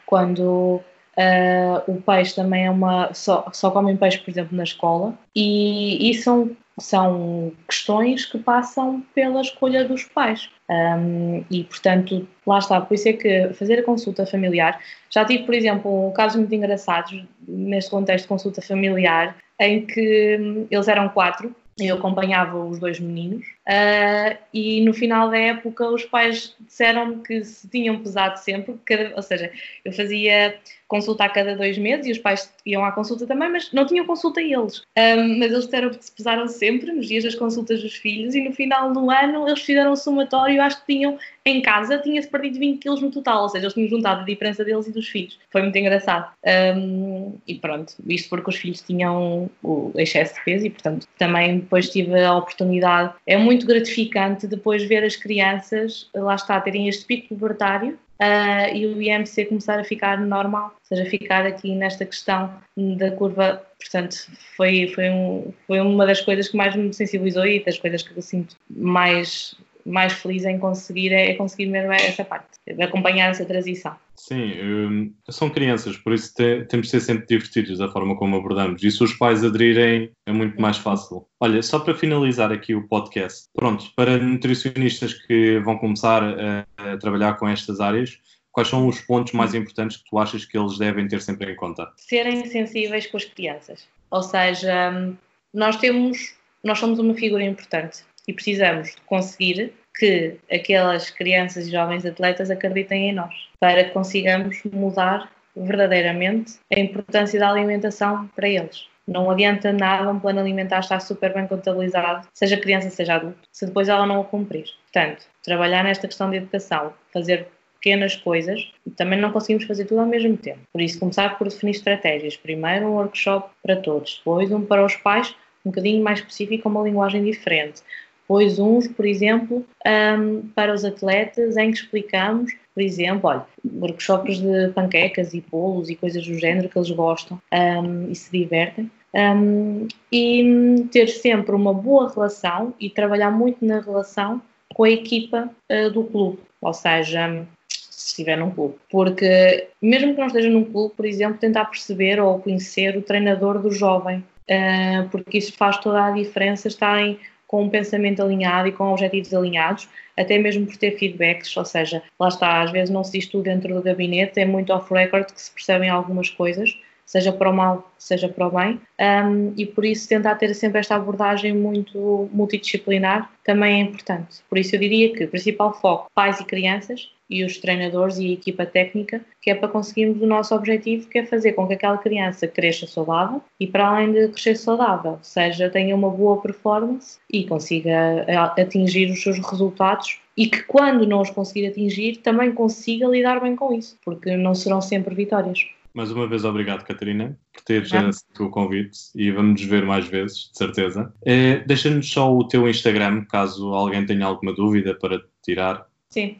quando 0.08 0.82
uh, 1.18 1.84
o 1.88 2.02
peixe 2.02 2.34
também 2.34 2.66
é 2.66 2.72
uma. 2.72 3.14
Só, 3.14 3.48
só 3.54 3.70
comem 3.70 3.96
peixe, 3.96 4.18
por 4.18 4.32
exemplo, 4.32 4.58
na 4.58 4.64
escola, 4.64 5.14
e, 5.36 6.12
são, 6.24 6.50
são 6.80 7.52
questões 7.68 8.26
que 8.26 8.40
passam 8.40 9.04
pela 9.14 9.42
escolha 9.42 9.84
dos 9.84 10.06
pais. 10.06 10.50
Um, 10.70 11.44
e, 11.52 11.64
portanto, 11.66 12.28
lá 12.46 12.58
está. 12.58 12.82
Por 12.82 12.96
isso 12.96 13.10
é 13.10 13.14
que 13.14 13.54
fazer 13.54 13.80
a 13.80 13.84
consulta 13.84 14.26
familiar. 14.26 14.80
Já 15.12 15.26
tive, 15.26 15.44
por 15.44 15.54
exemplo, 15.54 16.12
casos 16.14 16.38
muito 16.38 16.56
engraçados 16.56 17.24
neste 17.48 17.92
contexto 17.92 18.24
de 18.24 18.30
consulta 18.30 18.62
familiar, 18.62 19.36
em 19.60 19.86
que 19.86 20.38
hum, 20.40 20.68
eles 20.72 20.88
eram 20.88 21.10
quatro 21.10 21.54
eu 21.86 21.96
acompanhava 21.96 22.58
os 22.58 22.80
dois 22.80 23.00
meninos 23.00 23.46
uh, 23.68 24.38
e 24.54 24.82
no 24.82 24.94
final 24.94 25.30
da 25.30 25.38
época 25.38 25.88
os 25.90 26.06
pais 26.06 26.56
disseram-me 26.60 27.22
que 27.24 27.44
se 27.44 27.68
tinham 27.70 28.00
pesado 28.00 28.38
sempre, 28.40 28.76
cada, 28.86 29.16
ou 29.16 29.22
seja, 29.22 29.52
eu 29.84 29.92
fazia 29.92 30.60
consulta 30.88 31.26
a 31.26 31.30
cada 31.30 31.56
dois 31.56 31.78
meses 31.78 32.08
e 32.08 32.12
os 32.12 32.18
pais 32.18 32.52
iam 32.66 32.84
à 32.84 32.92
consulta 32.92 33.28
também, 33.28 33.52
mas 33.52 33.72
não 33.74 33.86
tinham 33.86 34.06
consulta 34.06 34.42
eles. 34.42 34.84
Um, 34.98 35.40
mas 35.40 35.52
eles 35.52 35.66
disseram 35.66 35.90
que 35.90 36.04
se 36.04 36.12
pesaram 36.12 36.48
sempre 36.48 36.92
nos 36.92 37.08
dias 37.08 37.24
das 37.26 37.36
consultas 37.36 37.82
dos 37.82 37.96
filhos 37.96 38.34
e 38.36 38.42
no 38.42 38.54
final 38.54 38.92
do 38.94 39.12
ano 39.12 39.48
eles 39.48 39.62
fizeram 39.62 39.92
um 39.92 39.96
somatório, 39.96 40.62
acho 40.62 40.80
que 40.86 40.94
tinham 40.94 41.18
em 41.46 41.62
casa, 41.62 41.98
tinha-se 41.98 42.28
perdido 42.28 42.60
20 42.60 42.80
quilos 42.80 43.02
no 43.02 43.12
total, 43.12 43.44
ou 43.44 43.50
seja, 43.50 43.66
eles 43.66 43.74
tinham 43.74 43.90
juntado 43.90 44.22
a 44.22 44.26
diferença 44.26 44.64
deles 44.64 44.88
e 44.88 44.92
dos 44.92 45.08
filhos. 45.08 45.40
Foi 45.50 45.62
muito 45.62 45.78
engraçado. 45.78 46.32
Um, 46.76 47.36
e 47.48 47.56
pronto, 47.56 47.94
isto 48.08 48.30
porque 48.30 48.50
os 48.50 48.56
filhos 48.58 48.82
tinham 48.82 49.50
o 49.64 49.92
excesso 49.96 50.36
de 50.36 50.44
peso 50.44 50.66
e, 50.66 50.70
portanto, 50.70 51.08
também 51.18 51.60
depois 51.60 51.90
tive 51.90 52.22
a 52.22 52.36
oportunidade. 52.36 53.14
É 53.26 53.38
muito 53.38 53.57
gratificante 53.66 54.48
depois 54.48 54.84
ver 54.84 55.04
as 55.04 55.16
crianças, 55.16 56.10
lá 56.14 56.36
está, 56.36 56.60
terem 56.62 56.88
este 56.88 57.06
pico 57.06 57.34
libertário 57.34 57.98
uh, 58.22 58.76
e 58.76 58.86
o 58.86 59.02
IMC 59.02 59.46
começar 59.46 59.80
a 59.80 59.84
ficar 59.84 60.20
normal, 60.20 60.76
ou 60.76 60.86
seja, 60.96 61.10
ficar 61.10 61.46
aqui 61.46 61.74
nesta 61.76 62.06
questão 62.06 62.54
da 62.76 63.12
curva. 63.12 63.64
Portanto, 63.80 64.16
foi, 64.56 64.92
foi, 64.94 65.10
um, 65.10 65.54
foi 65.66 65.80
uma 65.80 66.06
das 66.06 66.22
coisas 66.22 66.48
que 66.48 66.58
mais 66.58 66.76
me 66.76 66.92
sensibilizou 66.94 67.46
e 67.46 67.64
das 67.64 67.78
coisas 67.78 68.02
que 68.02 68.16
eu 68.18 68.22
sinto 68.22 68.56
mais 68.70 69.56
mais 69.88 70.14
feliz 70.14 70.44
em 70.46 70.60
conseguir 70.60 71.14
é, 71.14 71.34
conseguir 71.34 71.68
mesmo 71.68 71.92
essa 71.94 72.24
parte, 72.24 72.60
de 72.68 72.84
acompanhar 72.84 73.30
essa 73.30 73.46
transição. 73.46 73.96
Sim, 74.16 74.62
um, 74.62 75.14
são 75.30 75.50
crianças, 75.50 75.96
por 75.98 76.14
isso 76.14 76.34
te, 76.34 76.66
temos 76.66 76.88
de 76.88 76.92
ser 76.92 77.00
sempre 77.00 77.26
divertidos 77.28 77.78
da 77.78 77.88
forma 77.88 78.16
como 78.18 78.36
abordamos. 78.36 78.84
E 78.84 78.92
se 78.92 79.04
os 79.04 79.14
pais 79.14 79.44
aderirem, 79.44 80.12
é 80.26 80.32
muito 80.32 80.60
mais 80.62 80.78
fácil. 80.78 81.26
Olha, 81.40 81.62
só 81.62 81.80
para 81.80 81.96
finalizar 81.96 82.52
aqui 82.52 82.76
o 82.76 82.88
podcast, 82.88 83.48
pronto, 83.56 83.86
para 83.96 84.18
nutricionistas 84.18 85.14
que 85.14 85.60
vão 85.60 85.78
começar 85.78 86.24
a, 86.24 86.98
trabalhar 86.98 87.38
com 87.38 87.48
estas 87.48 87.80
áreas, 87.80 88.20
quais 88.52 88.68
são 88.68 88.88
os 88.88 89.00
pontos 89.00 89.34
mais 89.34 89.54
importantes 89.54 89.98
que 89.98 90.10
tu 90.10 90.18
achas 90.18 90.46
que 90.46 90.58
eles 90.58 90.78
devem 90.78 91.08
ter 91.08 91.22
sempre 91.22 91.52
em 91.52 91.56
conta? 91.56 91.88
Serem 91.96 92.46
sensíveis 92.46 93.08
com 93.08 93.18
as 93.18 93.26
crianças. 93.26 93.88
Ou 94.10 94.24
seja, 94.24 94.92
hum, 94.92 95.16
nós 95.54 95.78
temos, 95.78 96.36
nós 96.64 96.80
somos 96.80 97.00
uma 97.00 97.14
figura 97.14 97.44
importante 97.44 98.07
e 98.28 98.34
precisamos 98.34 98.96
conseguir 99.06 99.74
que 99.96 100.38
aquelas 100.52 101.10
crianças 101.10 101.68
e 101.68 101.72
jovens 101.72 102.06
atletas 102.06 102.52
acreditem 102.52 103.10
em 103.10 103.14
nós 103.14 103.34
para 103.60 103.84
que 103.84 103.92
consigamos 103.92 104.62
mudar 104.72 105.32
verdadeiramente 105.56 106.60
a 106.72 106.80
importância 106.80 107.40
da 107.40 107.50
alimentação 107.50 108.28
para 108.36 108.48
eles. 108.48 108.88
Não 109.08 109.32
adianta 109.32 109.72
nada 109.72 110.12
um 110.12 110.20
plano 110.20 110.42
alimentar 110.42 110.80
estar 110.80 111.00
super 111.00 111.34
bem 111.34 111.48
contabilizado, 111.48 112.28
seja 112.34 112.58
criança, 112.58 112.90
seja 112.90 113.16
adulto, 113.16 113.40
se 113.52 113.66
depois 113.66 113.88
ela 113.88 114.06
não 114.06 114.20
o 114.20 114.26
cumprir. 114.26 114.66
Portanto, 114.92 115.26
trabalhar 115.42 115.84
nesta 115.84 116.08
questão 116.08 116.30
de 116.30 116.38
educação, 116.38 116.94
fazer 117.14 117.48
pequenas 117.76 118.18
coisas, 118.18 118.70
também 118.98 119.20
não 119.20 119.32
conseguimos 119.32 119.64
fazer 119.64 119.86
tudo 119.86 120.02
ao 120.02 120.08
mesmo 120.08 120.36
tempo. 120.36 120.60
Por 120.74 120.82
isso, 120.82 121.00
começar 121.00 121.38
por 121.38 121.48
definir 121.48 121.72
estratégias. 121.72 122.36
Primeiro, 122.36 122.88
um 122.88 122.96
workshop 122.96 123.50
para 123.64 123.78
todos, 123.78 124.18
depois, 124.18 124.52
um 124.52 124.66
para 124.66 124.84
os 124.84 124.96
pais, 124.98 125.34
um 125.66 125.70
bocadinho 125.70 126.04
mais 126.04 126.20
específico, 126.20 126.68
uma 126.68 126.84
linguagem 126.84 127.24
diferente 127.24 127.82
pois 128.28 128.60
uns, 128.60 128.88
por 128.88 129.06
exemplo, 129.06 129.66
um, 129.86 130.42
para 130.54 130.74
os 130.74 130.84
atletas 130.84 131.56
em 131.56 131.72
que 131.72 131.78
explicamos, 131.78 132.54
por 132.74 132.84
exemplo, 132.84 133.30
olha, 133.30 133.46
workshops 133.80 134.40
de 134.40 134.70
panquecas 134.70 135.34
e 135.34 135.42
bolos 135.42 135.90
e 135.90 135.96
coisas 135.96 136.26
do 136.26 136.36
género 136.36 136.70
que 136.70 136.78
eles 136.78 136.92
gostam 136.92 137.40
um, 137.52 138.12
e 138.12 138.16
se 138.16 138.32
divertem. 138.32 138.92
Um, 139.16 139.88
e 140.12 140.86
ter 140.92 141.08
sempre 141.08 141.56
uma 141.56 141.74
boa 141.74 142.12
relação 142.14 142.74
e 142.80 142.90
trabalhar 142.90 143.32
muito 143.32 143.66
na 143.66 143.80
relação 143.80 144.42
com 144.76 144.84
a 144.84 144.90
equipa 144.92 145.50
uh, 145.72 145.90
do 145.90 146.04
clube, 146.04 146.40
ou 146.62 146.74
seja, 146.74 147.48
se 147.68 148.10
estiver 148.10 148.38
num 148.38 148.52
clube. 148.52 148.76
Porque, 148.92 149.70
mesmo 149.82 150.14
que 150.14 150.20
não 150.20 150.28
esteja 150.28 150.50
num 150.50 150.66
clube, 150.66 150.94
por 150.96 151.06
exemplo, 151.06 151.40
tentar 151.40 151.66
perceber 151.66 152.20
ou 152.20 152.38
conhecer 152.38 152.96
o 152.96 153.02
treinador 153.02 153.60
do 153.60 153.72
jovem, 153.72 154.20
uh, 154.20 155.10
porque 155.10 155.40
isso 155.40 155.54
faz 155.54 155.78
toda 155.78 156.06
a 156.06 156.12
diferença, 156.12 156.68
está 156.68 157.02
em 157.02 157.18
com 157.48 157.64
um 157.64 157.70
pensamento 157.70 158.22
alinhado 158.22 158.68
e 158.68 158.72
com 158.72 158.92
objetivos 158.92 159.34
alinhados, 159.34 159.88
até 160.18 160.38
mesmo 160.38 160.66
por 160.66 160.76
ter 160.76 160.98
feedbacks, 160.98 161.56
ou 161.56 161.64
seja, 161.66 162.04
lá 162.20 162.28
está, 162.28 162.62
às 162.62 162.72
vezes 162.72 162.90
não 162.90 163.04
se 163.04 163.14
diz 163.14 163.28
tudo 163.28 163.44
dentro 163.44 163.74
do 163.74 163.82
gabinete, 163.82 164.40
é 164.40 164.46
muito 164.46 164.74
off-record 164.74 165.32
que 165.32 165.42
se 165.42 165.52
percebem 165.52 165.90
algumas 165.90 166.30
coisas, 166.30 166.78
seja 167.06 167.32
para 167.32 167.50
o 167.50 167.54
mal, 167.54 167.90
seja 167.98 168.28
para 168.28 168.48
o 168.48 168.52
bem, 168.52 168.82
um, 169.00 169.54
e 169.56 169.66
por 169.66 169.86
isso 169.86 170.10
tentar 170.10 170.36
ter 170.36 170.54
sempre 170.54 170.80
esta 170.80 170.96
abordagem 170.96 171.54
muito 171.54 172.30
multidisciplinar 172.34 173.32
também 173.46 173.80
é 173.80 173.84
importante. 173.84 174.40
Por 174.50 174.58
isso 174.58 174.76
eu 174.76 174.80
diria 174.80 175.14
que 175.14 175.24
o 175.24 175.30
principal 175.30 175.74
foco, 175.74 176.12
pais 176.14 176.42
e 176.42 176.46
crianças, 176.46 177.10
e 177.30 177.44
os 177.44 177.58
treinadores 177.58 178.18
e 178.18 178.28
a 178.28 178.34
equipa 178.34 178.66
técnica, 178.66 179.22
que 179.42 179.50
é 179.50 179.56
para 179.56 179.68
conseguirmos 179.68 180.22
o 180.22 180.28
nosso 180.28 180.56
objetivo, 180.56 181.08
que 181.08 181.20
é 181.20 181.26
fazer 181.26 181.54
com 181.54 181.68
que 181.68 181.74
aquela 181.74 181.98
criança 181.98 182.48
cresça 182.48 182.88
saudável 182.88 183.42
e, 183.60 183.68
para 183.68 183.88
além 183.88 184.12
de 184.12 184.28
crescer 184.30 184.56
saudável, 184.56 185.20
seja 185.22 185.70
tenha 185.70 185.96
uma 185.96 186.10
boa 186.10 186.42
performance 186.42 187.18
e 187.32 187.46
consiga 187.46 188.26
atingir 188.58 189.12
os 189.12 189.22
seus 189.22 189.40
resultados 189.40 190.20
e 190.36 190.48
que, 190.48 190.62
quando 190.64 191.06
não 191.06 191.22
os 191.22 191.30
conseguir 191.30 191.68
atingir, 191.68 192.18
também 192.18 192.52
consiga 192.52 193.08
lidar 193.08 193.42
bem 193.42 193.56
com 193.56 193.74
isso, 193.74 193.98
porque 194.06 194.38
não 194.38 194.54
serão 194.54 194.82
sempre 194.82 195.16
vitórias. 195.16 195.66
Mais 195.98 196.12
uma 196.12 196.28
vez, 196.28 196.46
obrigado, 196.46 196.86
Catarina, 196.86 197.36
por 197.52 197.64
teres 197.64 197.92
aceito 197.92 198.44
o 198.44 198.52
convite 198.52 199.00
e 199.16 199.32
vamos 199.32 199.60
nos 199.60 199.64
ver 199.64 199.84
mais 199.84 200.08
vezes, 200.08 200.52
de 200.52 200.58
certeza. 200.58 201.12
É, 201.26 201.58
Deixa-nos 201.62 202.08
só 202.08 202.32
o 202.32 202.48
teu 202.48 202.70
Instagram, 202.70 203.26
caso 203.26 203.74
alguém 203.74 204.06
tenha 204.06 204.28
alguma 204.28 204.54
dúvida 204.54 204.94
para 204.94 205.20
tirar. 205.44 205.88
Sim. 206.12 206.38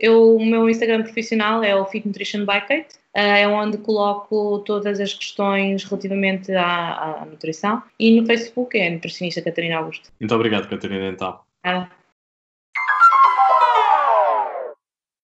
Eu, 0.00 0.36
o 0.36 0.44
meu 0.44 0.68
Instagram 0.68 1.02
profissional 1.02 1.62
é 1.62 1.76
o 1.76 1.84
Fit 1.84 2.06
Nutrition 2.06 2.40
by 2.40 2.60
Kate, 2.66 2.98
é 3.14 3.46
onde 3.46 3.76
coloco 3.78 4.60
todas 4.60 4.98
as 4.98 5.12
questões 5.12 5.84
relativamente 5.84 6.52
à, 6.52 7.22
à 7.22 7.26
nutrição. 7.26 7.82
E 7.98 8.18
no 8.18 8.26
Facebook 8.26 8.78
é 8.78 8.88
a 8.88 8.90
nutricionista 8.92 9.42
Catarina 9.42 9.76
Augusto. 9.76 10.10
Muito 10.18 10.34
obrigado, 10.34 10.68
Catarina, 10.68 11.08
então. 11.08 11.38
Ah. 11.62 11.88